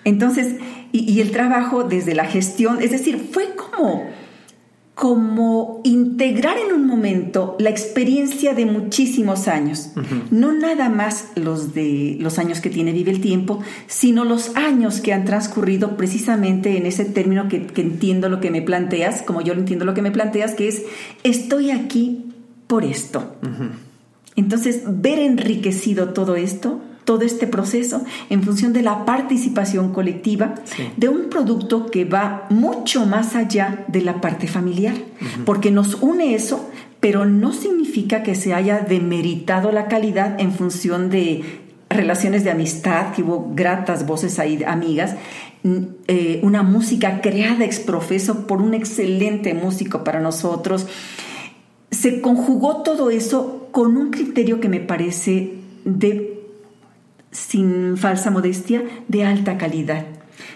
Entonces, 0.05 0.57
y, 1.01 1.21
el 1.21 1.31
trabajo 1.31 1.83
desde 1.83 2.15
la 2.15 2.25
gestión, 2.25 2.81
es 2.81 2.91
decir, 2.91 3.29
fue 3.31 3.55
como, 3.55 4.09
como 4.93 5.81
integrar 5.83 6.57
en 6.57 6.73
un 6.73 6.87
momento 6.87 7.55
la 7.59 7.69
experiencia 7.69 8.53
de 8.53 8.65
muchísimos 8.65 9.47
años, 9.47 9.91
no 10.31 10.53
nada 10.53 10.89
más 10.89 11.31
los 11.35 11.73
de 11.73 12.17
los 12.19 12.39
años 12.39 12.61
que 12.61 12.69
tiene 12.69 12.93
Vive 12.93 13.11
el 13.11 13.21
Tiempo, 13.21 13.59
sino 13.87 14.23
los 14.23 14.55
años 14.55 15.01
que 15.01 15.11
han 15.11 15.25
transcurrido 15.25 15.97
precisamente 15.97 16.77
en 16.77 16.85
ese 16.85 17.03
término 17.03 17.49
que, 17.49 17.67
entiendo 17.75 18.29
lo 18.29 18.39
que 18.39 18.51
me 18.51 18.61
planteas, 18.61 19.21
como 19.21 19.41
yo 19.41 19.53
lo 19.53 19.59
entiendo 19.59 19.85
lo 19.85 19.93
que 19.93 20.01
me 20.01 20.11
planteas, 20.11 20.53
que 20.53 20.67
es 20.67 20.83
estoy 21.23 21.71
aquí 21.71 22.33
por 22.67 22.85
esto. 22.85 23.35
Entonces, 24.35 24.83
ver 24.85 25.19
enriquecido 25.19 26.09
todo 26.09 26.35
esto 26.35 26.81
todo 27.05 27.21
este 27.21 27.47
proceso 27.47 28.03
en 28.29 28.43
función 28.43 28.73
de 28.73 28.81
la 28.81 29.05
participación 29.05 29.93
colectiva 29.93 30.55
de 30.97 31.07
un 31.07 31.29
producto 31.29 31.85
que 31.85 32.03
va 32.03 32.47
mucho 32.49 33.05
más 33.05 33.35
allá 33.35 33.85
de 33.87 34.01
la 34.01 34.19
parte 34.19 34.47
familiar, 34.47 34.95
porque 35.45 35.71
nos 35.71 35.95
une 36.01 36.35
eso, 36.35 36.69
pero 36.99 37.25
no 37.25 37.53
significa 37.53 38.23
que 38.23 38.35
se 38.35 38.53
haya 38.53 38.79
demeritado 38.79 39.71
la 39.71 39.87
calidad 39.87 40.39
en 40.39 40.51
función 40.51 41.09
de 41.09 41.43
relaciones 41.89 42.43
de 42.43 42.51
amistad, 42.51 43.13
que 43.13 43.21
hubo 43.21 43.51
gratas 43.53 44.05
voces 44.07 44.39
ahí, 44.39 44.63
amigas, 44.65 45.15
eh, 46.07 46.39
una 46.43 46.63
música 46.63 47.21
creada 47.21 47.65
ex 47.65 47.79
profeso 47.79 48.47
por 48.47 48.61
un 48.61 48.73
excelente 48.73 49.53
músico 49.53 50.03
para 50.03 50.19
nosotros. 50.19 50.87
Se 51.91 52.21
conjugó 52.21 52.83
todo 52.83 53.09
eso 53.09 53.67
con 53.71 53.97
un 53.97 54.11
criterio 54.11 54.59
que 54.59 54.69
me 54.69 54.79
parece 54.79 55.53
de 55.85 56.34
sin 57.35 57.97
falsa 57.97 58.31
modestia, 58.31 58.83
de 59.07 59.25
alta 59.25 59.57
calidad. 59.57 60.05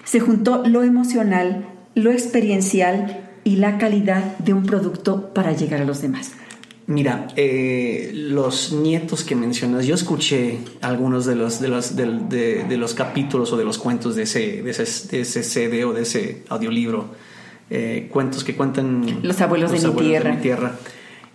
Se 0.04 0.20
juntó 0.20 0.63
lo 0.65 0.84
emocional, 0.84 1.68
lo 1.96 2.12
experiencial 2.12 3.26
y 3.44 3.58
la 3.58 3.78
calidad 3.78 4.38
de 4.39 4.54
un 4.54 4.65
producto 4.65 5.34
para 5.34 5.54
llegar 5.54 5.82
a 5.82 5.86
los 5.86 6.02
demás. 6.02 6.32
Mira, 6.88 7.28
eh, 7.36 8.12
los 8.15 8.72
nietos 8.72 9.24
que 9.24 9.36
mencionas, 9.36 9.86
yo 9.86 9.94
escuché 9.94 10.58
algunos 10.82 11.26
de 11.28 11.36
los, 11.36 11.60
de 11.60 11.68
los, 11.68 11.96
de, 11.96 12.78
los 12.78 12.94
capítulos 12.96 13.54
o 13.54 13.58
de 13.58 13.63
los 13.63 13.78
cuentos 13.78 14.15
de 14.15 14.24
ese, 14.24 14.63
de 14.63 14.72
ese, 14.72 15.44
CD 15.44 15.86
o 15.86 15.94
de 15.94 16.02
ese 16.02 16.44
audiolibro, 16.50 17.12
eh, 17.70 18.10
cuentos 18.12 18.44
que 18.44 18.56
cuentan 18.56 19.20
los 19.22 19.39
abuelos, 19.39 19.72
de, 19.72 19.88
mi 19.88 19.94
tierra. 19.94 20.30
de 20.32 20.36
mi 20.36 20.42
tierra. 20.42 20.80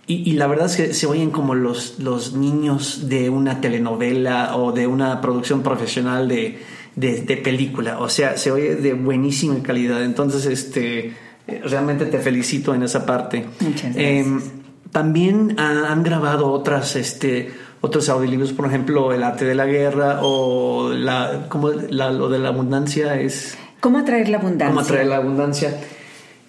Y, 0.07 0.33
la 0.33 0.45
verdad 0.45 0.67
es 0.67 0.75
que 0.75 0.93
se 0.93 1.07
oyen 1.07 1.31
como 1.31 1.55
los, 1.55 1.97
los 1.97 2.33
niños 2.33 3.09
de 3.09 3.31
una 3.31 3.59
telenovela 3.59 4.55
o 4.55 4.71
de 4.71 4.85
una 4.85 5.19
producción 5.19 5.63
profesional 5.63 6.27
de, 6.27 6.59
de, 6.95 7.37
película. 7.37 7.99
O 7.99 8.07
sea, 8.07 8.37
se 8.37 8.51
oye 8.51 8.75
de 8.75 8.93
buenísima 8.93 9.63
calidad. 9.63 10.03
Entonces, 10.03 10.45
este, 10.45 11.15
realmente 11.63 12.05
te 12.05 12.19
felicito 12.19 12.75
en 12.75 12.83
esa 12.83 13.03
parte. 13.03 13.45
Muchas 13.59 13.95
em, 13.95 14.35
gracias. 14.35 14.53
también 14.91 15.55
han 15.57 16.03
grabado 16.03 16.51
otras, 16.51 16.95
este, 16.95 17.51
otros 17.81 18.07
audiolibros, 18.07 18.53
por 18.53 18.67
ejemplo, 18.67 19.11
El 19.11 19.23
arte 19.23 19.43
de 19.43 19.55
la 19.55 19.65
guerra 19.65 20.19
o 20.21 20.91
la, 20.93 21.47
como 21.49 21.71
la, 21.71 22.11
lo 22.11 22.29
de 22.29 22.37
la 22.37 22.49
abundancia 22.49 23.19
es... 23.19 23.57
¿Cómo 23.79 23.97
atraer 23.97 24.29
la 24.29 24.37
abundancia? 24.37 24.67
¿Cómo 24.67 24.79
atraer 24.81 25.07
la 25.07 25.15
abundancia? 25.17 25.79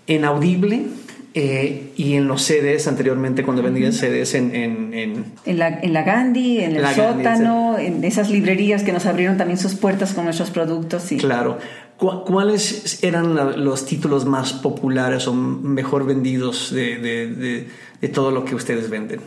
En 0.06 0.26
Audible 0.26 0.86
eh, 1.38 1.92
y 1.96 2.14
en 2.14 2.28
los 2.28 2.40
CDs 2.40 2.88
anteriormente, 2.88 3.42
cuando 3.42 3.62
vendían 3.62 3.92
CDs 3.92 4.34
en... 4.36 4.54
En, 4.54 4.94
en, 5.44 5.58
la, 5.58 5.80
en 5.80 5.92
la, 5.92 6.02
Gandhi, 6.02 6.60
en 6.60 6.76
el 6.76 6.86
sótano, 6.86 7.76
en 7.78 8.02
esas 8.04 8.30
librerías 8.30 8.82
que 8.82 8.90
nos 8.90 9.04
abrieron 9.04 9.36
también 9.36 9.58
sus 9.58 9.74
puertas 9.74 10.14
con 10.14 10.24
nuestros 10.24 10.48
productos. 10.48 11.02
Sí. 11.02 11.18
Claro. 11.18 11.58
¿Cuáles 11.98 13.04
eran 13.04 13.62
los 13.62 13.84
títulos 13.84 14.24
más 14.24 14.54
populares 14.54 15.28
o 15.28 15.34
mejor 15.34 16.06
vendidos 16.06 16.72
de, 16.74 16.96
de, 16.96 17.68
de 18.00 18.08
todo 18.08 18.30
lo 18.30 18.46
que 18.46 18.54
ustedes 18.54 18.88
venden? 18.88 19.20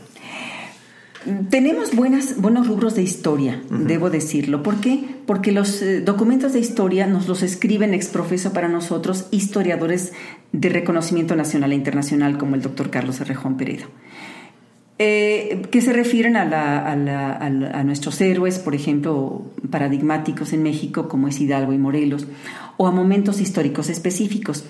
Tenemos 1.49 1.93
buenas, 1.93 2.39
buenos 2.39 2.67
rubros 2.67 2.95
de 2.95 3.01
historia, 3.01 3.61
debo 3.69 4.09
decirlo. 4.09 4.63
¿Por 4.63 4.79
qué? 4.79 5.03
Porque 5.25 5.51
los 5.51 5.81
eh, 5.81 5.99
documentos 5.99 6.53
de 6.53 6.59
historia 6.59 7.07
nos 7.07 7.27
los 7.27 7.43
escriben 7.43 7.93
ex 7.93 8.07
profeso 8.07 8.53
para 8.53 8.69
nosotros 8.69 9.27
historiadores 9.31 10.13
de 10.53 10.69
reconocimiento 10.69 11.35
nacional 11.35 11.73
e 11.73 11.75
internacional 11.75 12.37
como 12.37 12.55
el 12.55 12.61
doctor 12.61 12.89
Carlos 12.89 13.19
Arrejón 13.19 13.57
Peredo. 13.57 13.87
Eh, 14.97 15.61
que 15.71 15.81
se 15.81 15.93
refieren 15.93 16.37
a, 16.37 16.91
a, 16.91 17.83
nuestros 17.83 18.19
héroes, 18.21 18.59
por 18.59 18.75
ejemplo, 18.75 19.45
paradigmáticos 19.69 20.53
en 20.53 20.63
México, 20.63 21.09
como 21.09 21.27
es 21.27 21.39
Hidalgo 21.39 21.73
y 21.73 21.77
Morelos, 21.77 22.27
o 22.77 22.87
a 22.87 22.91
momentos 22.91 23.41
históricos 23.41 23.89
específicos. 23.89 24.65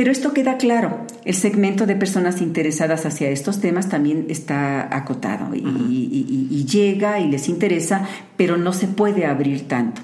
Pero 0.00 0.12
esto 0.12 0.32
queda 0.32 0.56
claro, 0.56 1.04
el 1.26 1.34
segmento 1.34 1.84
de 1.84 1.94
personas 1.94 2.40
interesadas 2.40 3.04
hacia 3.04 3.28
estos 3.28 3.60
temas 3.60 3.90
también 3.90 4.28
está 4.30 4.96
acotado 4.96 5.54
y, 5.54 6.64
llega 6.64 7.20
y 7.20 7.28
les 7.28 7.50
interesa, 7.50 8.08
pero 8.38 8.56
no 8.56 8.72
se 8.72 8.88
puede 8.88 9.26
abrir 9.26 9.68
tanto. 9.68 10.00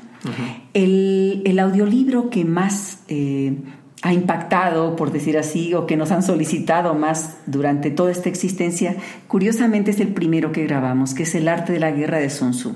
el, 0.75 1.59
audiolibro 1.59 2.29
que 2.29 2.45
más 2.45 2.99
eh, 3.09 3.57
ha 4.03 4.13
impactado, 4.13 4.97
por 4.97 5.13
decir 5.13 5.39
así, 5.39 5.73
o 5.73 5.87
que 5.87 5.97
nos 5.97 6.11
han 6.11 6.23
solicitado 6.23 6.93
más 6.95 7.39
durante 7.47 7.91
toda 7.91 8.11
esta 8.11 8.29
existencia, 8.29 8.97
curiosamente 9.29 9.93
es 9.93 10.01
el 10.01 10.09
primero 10.09 10.53
que 10.53 10.65
grabamos, 10.65 11.15
que 11.15 11.23
es 11.23 11.35
El 11.35 11.49
arte 11.49 11.73
de 11.73 11.81
la 11.81 11.91
guerra 11.91 12.19
de 12.19 12.29
Sun 12.29 12.51
Tzu, 12.51 12.75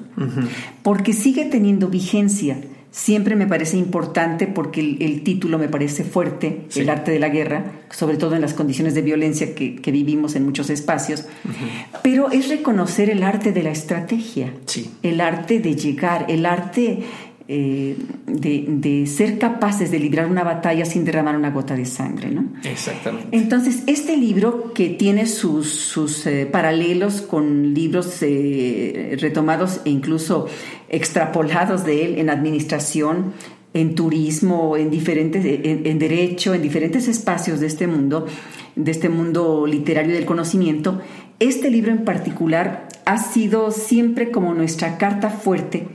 porque 0.82 1.12
sigue 1.12 1.44
teniendo 1.44 1.88
vigencia 1.88 2.56
siempre 2.90 3.36
me 3.36 3.46
parece 3.46 3.76
importante 3.76 4.46
porque 4.46 4.80
el, 4.80 5.22
título 5.22 5.58
me 5.58 5.68
parece 5.68 6.04
fuerte, 6.04 6.62
el 6.74 6.90
arte 6.90 7.12
de 7.12 7.18
la 7.18 7.28
guerra, 7.28 7.72
sobre 7.90 8.16
todo 8.16 8.34
en 8.34 8.40
las 8.40 8.54
condiciones 8.54 8.94
de 8.94 9.02
violencia 9.02 9.54
que, 9.54 9.90
vivimos 9.90 10.36
en 10.36 10.44
muchos 10.44 10.70
espacios, 10.70 11.26
pero 12.02 12.30
es 12.30 12.48
reconocer 12.48 13.10
el 13.10 13.22
arte 13.22 13.52
de 13.52 13.62
la 13.62 13.70
estrategia, 13.70 14.52
el 15.02 15.20
arte 15.20 15.60
de 15.60 15.74
llegar, 15.74 16.26
el 16.28 16.46
arte 16.46 17.04
eh, 17.52 17.96
de, 18.28 19.06
ser 19.08 19.36
capaces 19.40 19.90
de 19.90 19.98
librar 19.98 20.26
una 20.26 20.44
batalla 20.44 20.84
sin 20.84 21.04
derramar 21.04 21.34
una 21.34 21.50
gota 21.50 21.74
de 21.74 21.84
sangre. 21.84 22.30
¿no? 22.30 22.44
Exactamente. 22.62 23.36
Entonces, 23.36 23.82
este 23.88 24.16
libro 24.16 24.72
que 24.72 24.90
tiene 24.90 25.26
sus, 25.26 25.68
sus 25.68 26.28
eh, 26.28 26.46
paralelos 26.46 27.22
con 27.22 27.74
libros 27.74 28.18
eh, 28.20 29.16
retomados 29.20 29.80
e 29.84 29.90
incluso 29.90 30.46
extrapolados 30.88 31.84
de 31.84 32.04
él 32.04 32.18
en 32.20 32.30
administración, 32.30 33.32
en 33.74 33.96
turismo, 33.96 34.76
en 34.76 34.88
diferentes, 34.88 35.44
en, 35.44 35.98
derecho, 35.98 36.54
en 36.54 36.62
diferentes 36.62 37.08
espacios 37.08 37.58
de 37.58 37.66
este 37.66 37.88
mundo, 37.88 38.26
de 38.76 38.92
este 38.92 39.08
mundo 39.08 39.66
literario 39.66 40.14
del 40.14 40.24
conocimiento, 40.24 41.00
este 41.40 41.68
libro 41.68 41.90
en 41.90 42.04
particular 42.04 42.86
ha 43.06 43.18
sido 43.18 43.72
siempre 43.72 44.30
como 44.30 44.54
nuestra 44.54 44.98
carta 44.98 45.30
fuerte 45.30 45.88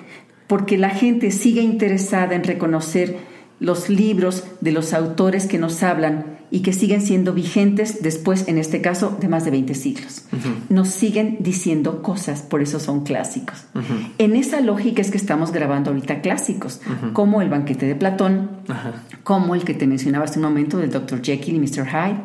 porque 0.47 0.77
la 0.77 0.89
gente 0.89 1.31
sigue 1.31 1.61
interesada 1.61 2.35
en 2.35 2.43
reconocer 2.43 3.17
los 3.59 3.89
libros 3.89 4.43
de 4.61 4.71
los 4.71 4.93
autores 4.93 5.47
que 5.47 5.57
nos 5.57 5.81
hablan 5.81 6.35
y 6.51 6.59
que 6.61 6.73
siguen 6.73 7.01
siendo 7.01 7.33
vigentes 7.33 8.01
después, 8.01 8.47
en 8.47 8.57
este 8.57 8.81
caso, 8.81 9.17
de 9.19 9.27
más 9.27 9.45
de 9.45 9.51
20 9.51 9.73
siglos. 9.73 10.25
Nos 10.69 10.89
siguen 10.89 11.37
diciendo 11.39 12.01
cosas, 12.01 12.43
por 12.43 12.61
eso 12.61 12.79
son 12.79 13.03
clásicos. 13.03 13.65
En 14.17 14.35
esa 14.35 14.61
lógica 14.61 15.01
es 15.01 15.11
que 15.11 15.17
estamos 15.17 15.51
grabando 15.51 15.89
ahorita 15.89 16.21
clásicos, 16.21 16.81
como 17.13 17.41
El 17.41 17.49
banquete 17.49 17.85
de 17.85 17.95
Platón, 17.95 18.49
como 19.23 19.55
el 19.55 19.63
que 19.63 19.73
te 19.73 19.87
mencionaba 19.87 20.25
hace 20.25 20.39
un 20.39 20.45
momento 20.45 20.77
del 20.77 20.91
Dr. 20.91 21.21
Jekyll 21.21 21.55
y 21.55 21.59
Mr. 21.59 21.87
Hyde, 21.87 22.21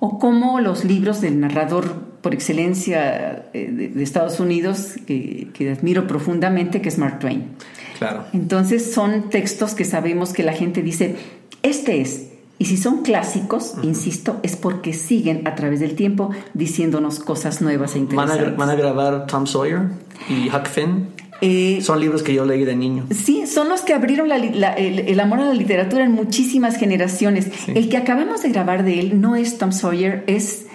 o 0.00 0.18
como 0.18 0.60
los 0.60 0.84
libros 0.84 1.20
del 1.20 1.40
narrador 1.40 2.07
por 2.20 2.34
excelencia 2.34 3.46
eh, 3.52 3.90
de, 3.94 4.02
Estados 4.02 4.40
Unidos, 4.40 4.94
que, 5.06 5.76
admiro 5.76 6.06
profundamente, 6.06 6.80
que 6.80 6.88
es 6.88 6.98
Mark 6.98 7.18
Twain. 7.20 7.50
Claro. 7.98 8.24
Entonces 8.32 8.92
son 8.92 9.30
textos 9.30 9.74
que 9.74 9.84
sabemos 9.84 10.32
que 10.32 10.42
la 10.42 10.52
gente 10.52 10.82
dice, 10.82 11.16
este 11.62 12.00
es. 12.00 12.28
Y 12.60 12.64
si 12.64 12.76
son 12.76 13.02
clásicos, 13.02 13.74
insisto, 13.82 14.40
es 14.42 14.56
porque 14.56 14.92
siguen 14.92 15.46
a 15.46 15.54
través 15.54 15.78
del 15.78 15.94
tiempo 15.94 16.30
diciéndonos 16.54 17.20
cosas 17.20 17.60
nuevas 17.60 17.94
e 17.94 18.00
interesantes. 18.00 18.56
¿Van 18.56 18.70
a, 18.70 18.74
grabar 18.74 19.26
Tom 19.26 19.46
Sawyer 19.46 19.82
y 20.28 20.48
Huck 20.48 20.66
Finn? 20.66 21.06
Eh, 21.40 21.78
son 21.82 22.00
libros 22.00 22.22
que 22.22 22.34
yo 22.34 22.44
leí 22.44 22.64
de 22.64 22.74
niño. 22.74 23.06
Sí, 23.10 23.46
son 23.46 23.68
los 23.68 23.82
que 23.82 23.94
abrieron 23.94 24.32
el, 24.32 25.20
amor 25.20 25.40
a 25.40 25.44
la 25.46 25.54
literatura 25.54 26.04
en 26.04 26.12
muchísimas 26.12 26.76
generaciones. 26.76 27.48
El 27.68 27.88
que 27.88 27.96
acabamos 27.96 28.42
de 28.42 28.48
grabar 28.50 28.84
de 28.84 28.98
él 28.98 29.20
no 29.20 29.36
es 29.36 29.58
Tom 29.58 29.70
Sawyer, 29.70 30.24
es, 30.26 30.66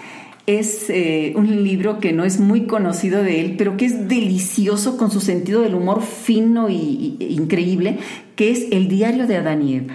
es 0.45 0.89
eh, 0.89 1.34
un 1.36 1.63
libro 1.63 1.99
que 1.99 2.12
no 2.12 2.25
es 2.25 2.39
muy 2.39 2.63
conocido 2.63 3.23
de 3.23 3.39
él, 3.39 3.56
pero 3.58 3.77
que 3.77 3.86
es 3.86 4.10
delicioso 4.10 4.97
con 4.97 5.10
su 5.10 5.21
sentido 5.21 5.62
del 5.62 5.75
humor 5.75 6.01
fino 6.01 6.67
e 6.67 6.73
increíble, 6.73 7.99
que 8.36 8.51
es 8.51 8.65
El 8.71 8.89
diario 8.89 9.25
de 9.25 9.38
Adán 9.38 9.62
y 9.62 9.75
Eva. 9.75 9.93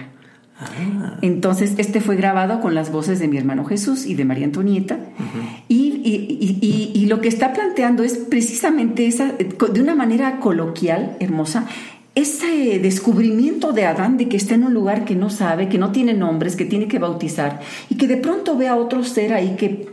Ah. 0.59 1.17
Entonces, 1.21 1.75
este 1.77 2.01
fue 2.01 2.15
grabado 2.15 2.61
con 2.61 2.73
las 2.73 2.91
voces 2.91 3.19
de 3.19 3.27
mi 3.27 3.37
hermano 3.37 3.63
Jesús 3.63 4.05
y 4.05 4.15
de 4.15 4.25
María 4.25 4.45
Antonieta. 4.45 4.99
y, 5.67 7.05
lo 7.09 7.21
que 7.21 7.27
está 7.27 7.53
planteando 7.53 8.03
es 8.03 8.17
precisamente 8.17 9.07
esa, 9.07 9.33
de 9.33 9.81
una 9.81 9.95
manera 9.95 10.39
coloquial, 10.39 11.17
hermosa, 11.19 11.65
ese 12.13 12.79
descubrimiento 12.79 13.71
de 13.71 13.85
Adán 13.85 14.17
de 14.17 14.27
que 14.27 14.37
está 14.37 14.53
en 14.55 14.63
un 14.63 14.73
lugar 14.73 15.05
que 15.05 15.15
no 15.15 15.29
sabe, 15.29 15.69
que 15.69 15.77
no 15.77 15.91
tiene 15.91 16.13
nombres, 16.13 16.55
que 16.55 16.65
tiene 16.65 16.87
que 16.87 16.99
bautizar 16.99 17.61
y 17.89 17.95
que 17.95 18.07
de 18.07 18.17
pronto 18.17 18.57
ve 18.57 18.67
a 18.67 18.75
otro 18.75 19.03
ser 19.03 19.33
ahí 19.33 19.55
que 19.57 19.88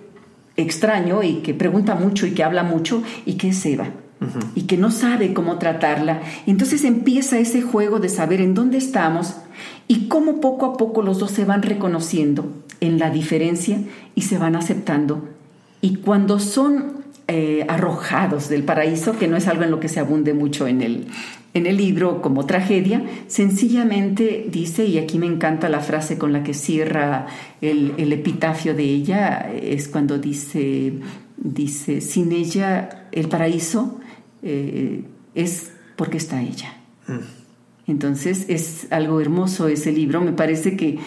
extraño 0.57 1.23
y 1.23 1.37
que 1.37 1.55
pregunta 1.55 1.95
mucho 1.95 2.27
y 2.27 2.33
que 2.33 2.45
habla 2.45 2.63
mucho 2.63 3.03
y 3.25 3.35
que 3.35 3.49
es 3.49 3.67
Eva. 3.67 3.91
Y 4.55 4.63
que 4.63 4.79
no 4.79 4.91
sabe 4.91 5.35
cómo 5.35 5.59
tratarla. 5.59 6.23
Entonces 6.47 6.85
empieza 6.85 7.39
ese 7.39 7.61
juego 7.61 8.01
de 8.01 8.09
saber 8.09 8.41
en 8.41 8.55
dónde 8.55 8.79
estamos 8.79 9.37
y 9.89 10.09
cómo 10.09 10.41
poco 10.41 10.67
a 10.67 10.77
poco 10.77 11.03
los 11.03 11.19
dos 11.19 11.31
se 11.31 11.45
van 11.45 11.63
reconociendo 11.63 12.51
en 12.81 12.99
la 12.99 13.11
diferencia 13.11 13.79
y 14.15 14.23
se 14.23 14.39
van 14.39 14.57
aceptando. 14.57 15.29
Y 15.83 15.97
cuando 15.97 16.39
son 16.39 16.96
eh, 17.29 17.65
arrojados 17.69 18.49
del 18.49 18.63
paraíso, 18.63 19.19
que 19.19 19.27
no 19.27 19.37
es 19.37 19.49
algo 19.49 19.65
en 19.65 19.73
lo 19.73 19.81
que 19.81 19.89
se 19.89 19.99
abunde 19.99 20.33
mucho 20.33 20.69
en 20.69 20.81
el, 20.81 21.09
en 21.55 21.67
el 21.67 21.77
libro 21.77 22.23
como 22.23 22.47
tragedia, 22.47 23.03
sencillamente 23.27 24.47
dice, 24.49 24.85
y 24.85 24.99
aquí 24.99 25.19
me 25.19 25.27
encanta 25.27 25.69
la 25.69 25.81
frase 25.81 26.19
con 26.19 26.33
la 26.33 26.45
que 26.45 26.55
cierra 26.55 27.27
el, 27.61 28.13
epitafio 28.13 28.75
de 28.75 28.85
ella, 28.85 29.51
es 29.61 29.89
cuando 29.89 30.19
dice, 30.19 30.93
dice, 31.37 32.01
sin 32.01 32.31
ella 32.31 33.09
el 33.11 33.29
paraíso 33.29 33.99
eh, 34.45 35.03
es 35.35 35.73
porque 35.97 36.19
está 36.19 36.41
ella. 36.43 36.77
Mm. 37.09 37.91
Entonces 37.91 38.47
es 38.49 38.87
algo 38.91 39.21
hermoso 39.21 39.67
ese 39.67 39.91
libro, 39.91 40.21
me 40.21 40.33
parece 40.33 40.77
que, 40.77 41.01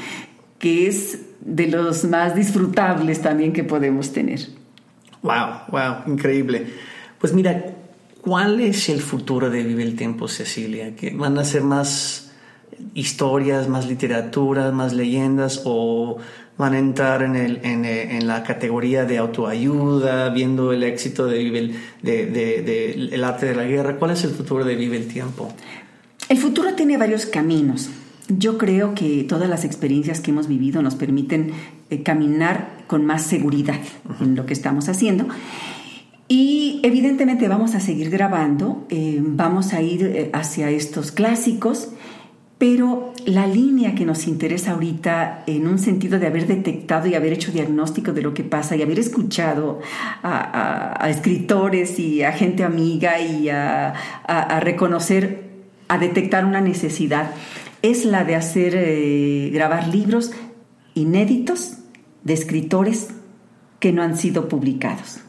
que 0.58 0.88
es 0.88 1.22
de 1.40 1.68
los 1.68 2.04
más 2.04 2.36
disfrutables 2.36 3.22
también 3.22 3.54
que 3.54 3.64
podemos 3.64 4.12
tener. 4.12 4.59
Wow, 5.22 5.62
wow, 5.72 5.96
increíble. 6.08 6.68
Pues 7.20 7.34
mira, 7.34 7.74
¿cuál 8.22 8.60
es 8.62 8.90
el 8.90 9.02
futuro 9.02 9.50
de 9.50 9.64
Vive 9.64 9.84
el 9.84 9.96
Tiempo, 9.96 10.28
Cecilia? 10.28 10.96
¿Que 10.96 11.12
van 11.12 11.38
a 11.38 11.44
ser 11.44 11.64
más 11.64 12.32
historias, 12.94 13.68
más 13.68 13.88
literatura, 13.88 14.72
más 14.72 14.94
leyendas 14.94 15.64
o 15.66 16.18
van 16.58 16.74
a 16.74 16.80
entrar 16.80 17.24
en, 17.24 17.36
el, 17.36 17.60
en, 17.64 17.86
en, 17.86 18.28
la 18.28 18.44
categoría 18.44 19.06
de 19.06 19.18
autoayuda, 19.18 20.30
viendo 20.30 20.74
el 20.74 20.84
éxito 20.84 21.26
de, 21.26 21.40
Vive 21.40 21.76
de, 22.02 22.26
de, 22.26 23.10
el 23.12 23.24
arte 23.24 23.48
de 23.48 23.56
la 23.56 23.64
guerra? 23.64 23.96
¿Cuál 23.98 24.12
es 24.12 24.24
el 24.24 24.32
futuro 24.32 24.66
de 24.66 24.76
Vive 24.76 24.98
el 24.98 25.08
Tiempo? 25.08 25.54
El 26.28 26.38
futuro 26.38 26.74
tiene 26.76 26.98
varios 26.98 27.26
caminos. 27.26 27.90
Yo 28.28 28.58
creo 28.58 28.94
que 28.94 29.26
todas 29.28 29.50
las 29.50 29.66
experiencias 29.66 30.20
que 30.20 30.32
hemos 30.32 30.48
vivido 30.48 30.82
nos 30.82 30.96
permiten 30.96 31.52
eh, 31.90 32.04
caminar 32.04 32.79
con 32.90 33.06
más 33.06 33.22
seguridad 33.22 33.80
en 34.20 34.36
lo 34.36 34.48
que 34.48 34.54
estamos 34.54 34.90
haciendo. 34.90 35.28
Y 36.28 36.80
evidentemente 36.84 37.48
vamos 37.48 37.76
a 37.76 37.80
seguir 37.80 38.10
grabando, 38.10 38.86
eh, 38.90 39.20
vamos 39.22 39.74
a 39.74 39.82
ir 39.82 40.04
eh, 40.04 40.30
hacia 40.34 40.72
estos 40.72 41.12
clásicos, 41.12 41.90
pero 42.58 43.14
la 43.26 43.46
línea 43.46 43.94
que 43.94 44.06
nos 44.06 44.28
interesa 44.28 44.72
ahorita 44.72 45.44
en 45.46 45.68
un 45.68 45.78
sentido 45.78 46.20
de 46.20 46.28
haber 46.28 46.48
detectado 46.48 47.08
y 47.08 47.14
haber 47.14 47.34
hecho 47.34 47.52
diagnóstico 47.52 48.12
de 48.12 48.24
lo 48.24 48.34
que 48.34 48.44
pasa 48.44 48.76
y 48.76 48.82
haber 48.82 49.00
escuchado 49.00 49.80
a, 50.24 51.08
escritores 51.10 52.00
y 52.00 52.24
a 52.24 52.32
gente 52.32 52.64
amiga 52.64 53.22
y 53.22 53.50
a, 53.50 53.94
reconocer 54.62 55.48
a 55.88 56.00
detectar 56.00 56.44
una 56.44 56.60
necesidad 56.60 57.32
es 57.82 58.04
la 58.04 58.24
de 58.24 58.36
hacer 58.36 58.74
eh, 58.76 59.52
grabar 59.54 59.88
libros 59.88 60.32
inéditos 60.96 61.80
de 62.24 62.34
escritores 62.34 63.10
que 63.80 63.92
no 63.92 64.04
han 64.04 64.18
sido 64.18 64.50
publicados. 64.50 65.20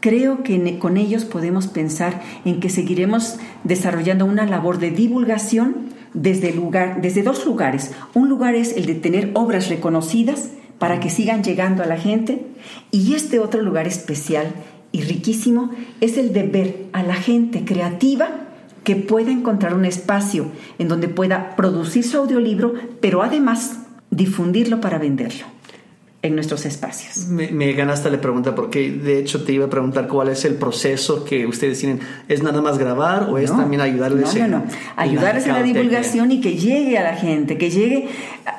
Creo 0.00 0.42
que 0.42 0.78
con 0.78 0.96
ellos 0.96 1.24
podemos 1.24 1.66
pensar 1.66 2.22
en 2.44 2.60
que 2.60 2.70
seguiremos 2.70 3.36
desarrollando 3.64 4.26
una 4.26 4.46
labor 4.46 4.78
de 4.78 4.90
divulgación 4.90 5.88
desde, 6.14 6.52
lugar, 6.52 7.02
desde 7.02 7.22
dos 7.22 7.44
lugares. 7.46 7.92
Un 8.14 8.28
lugar 8.28 8.54
es 8.54 8.76
el 8.76 8.86
de 8.86 8.94
tener 8.94 9.30
obras 9.34 9.68
reconocidas 9.68 10.50
para 10.78 11.00
que 11.00 11.10
sigan 11.10 11.42
llegando 11.42 11.82
a 11.82 11.86
la 11.86 11.96
gente 11.96 12.46
y 12.92 13.14
este 13.14 13.40
otro 13.40 13.62
lugar 13.62 13.86
especial 13.86 14.46
y 14.92 15.02
riquísimo 15.02 15.70
es 16.00 16.16
el 16.16 16.32
de 16.32 16.44
ver 16.44 16.86
a 16.92 17.02
la 17.02 17.14
gente 17.14 17.64
creativa 17.64 18.28
que 18.84 18.96
pueda 18.96 19.32
encontrar 19.32 19.74
un 19.74 19.84
espacio 19.84 20.46
en 20.78 20.88
donde 20.88 21.08
pueda 21.08 21.56
producir 21.56 22.04
su 22.04 22.16
audiolibro, 22.18 22.74
pero 23.00 23.22
además 23.22 23.80
difundirlo 24.10 24.80
para 24.80 24.98
venderlo 24.98 25.57
en 26.20 26.34
nuestros 26.34 26.66
espacios. 26.66 27.28
Me, 27.28 27.72
ganaste 27.74 28.10
la 28.10 28.20
pregunta 28.20 28.54
porque 28.54 28.90
de 28.90 29.20
hecho 29.20 29.44
te 29.44 29.52
iba 29.52 29.66
a 29.66 29.70
preguntar 29.70 30.08
cuál 30.08 30.28
es 30.28 30.44
el 30.44 30.54
proceso 30.54 31.24
que 31.24 31.46
ustedes 31.46 31.78
tienen. 31.78 32.00
¿Es 32.28 32.42
nada 32.42 32.60
más 32.60 32.76
grabar 32.76 33.28
o 33.30 33.38
es 33.38 33.50
también 33.50 33.80
ayudarles? 33.80 34.34
No, 34.34 34.48
no, 34.48 34.58
no. 34.58 34.64
Ayudarles 34.96 35.46
en 35.46 35.52
la, 35.52 35.62
divulgación 35.62 36.32
y 36.32 36.40
que 36.40 36.56
llegue 36.56 36.98
a 36.98 37.04
la 37.04 37.14
gente, 37.14 37.56
que 37.56 37.70
llegue, 37.70 38.08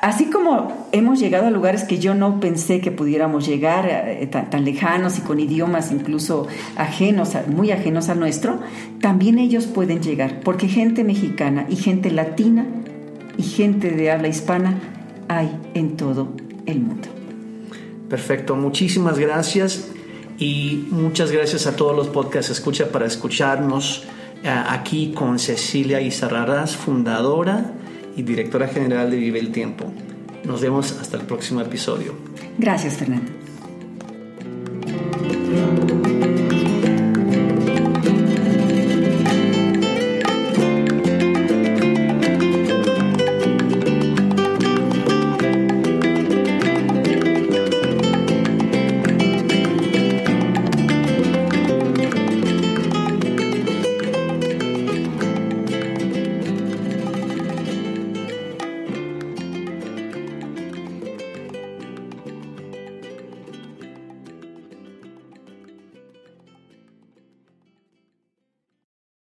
así 0.00 0.26
como 0.26 0.88
hemos 0.92 1.20
llegado 1.20 1.48
a 1.48 1.50
lugares 1.50 1.84
que 1.84 1.98
yo 1.98 2.14
no 2.14 2.40
pensé 2.40 2.80
que 2.80 2.92
pudiéramos 2.92 3.46
llegar, 3.46 3.86
eh, 3.90 4.26
tan, 4.26 4.64
lejanos 4.64 5.18
y 5.18 5.20
con 5.20 5.38
idiomas 5.38 5.92
incluso 5.92 6.46
ajenos, 6.76 7.36
muy 7.46 7.72
ajenos 7.72 8.08
al 8.08 8.20
nuestro, 8.20 8.58
también 9.02 9.38
ellos 9.38 9.66
pueden 9.66 10.02
llegar, 10.02 10.40
porque 10.44 10.66
gente 10.66 11.04
mexicana 11.04 11.66
y 11.68 11.76
gente 11.76 12.10
latina 12.10 12.66
y 13.36 13.42
gente 13.42 13.90
de 13.90 14.10
habla 14.10 14.28
hispana 14.28 14.78
hay 15.28 15.50
en 15.74 15.96
todo 15.96 16.32
el 16.64 16.80
mundo. 16.80 17.19
Perfecto, 18.10 18.56
muchísimas 18.56 19.18
gracias 19.20 19.88
y 20.36 20.88
muchas 20.90 21.30
gracias 21.30 21.68
a 21.68 21.76
todos 21.76 21.96
los 21.96 22.08
podcasts 22.08 22.50
escucha 22.50 22.90
para 22.90 23.06
escucharnos 23.06 24.02
eh, 24.42 24.48
aquí 24.48 25.12
con 25.14 25.38
Cecilia 25.38 26.00
Izarraraz, 26.00 26.74
fundadora 26.74 27.72
y 28.16 28.22
directora 28.22 28.66
general 28.66 29.12
de 29.12 29.16
Vive 29.16 29.38
el 29.38 29.52
Tiempo. 29.52 29.92
Nos 30.44 30.60
vemos 30.60 30.90
hasta 31.00 31.18
el 31.18 31.22
próximo 31.22 31.60
episodio. 31.60 32.14
Gracias, 32.58 32.94
Fernando. 32.94 33.39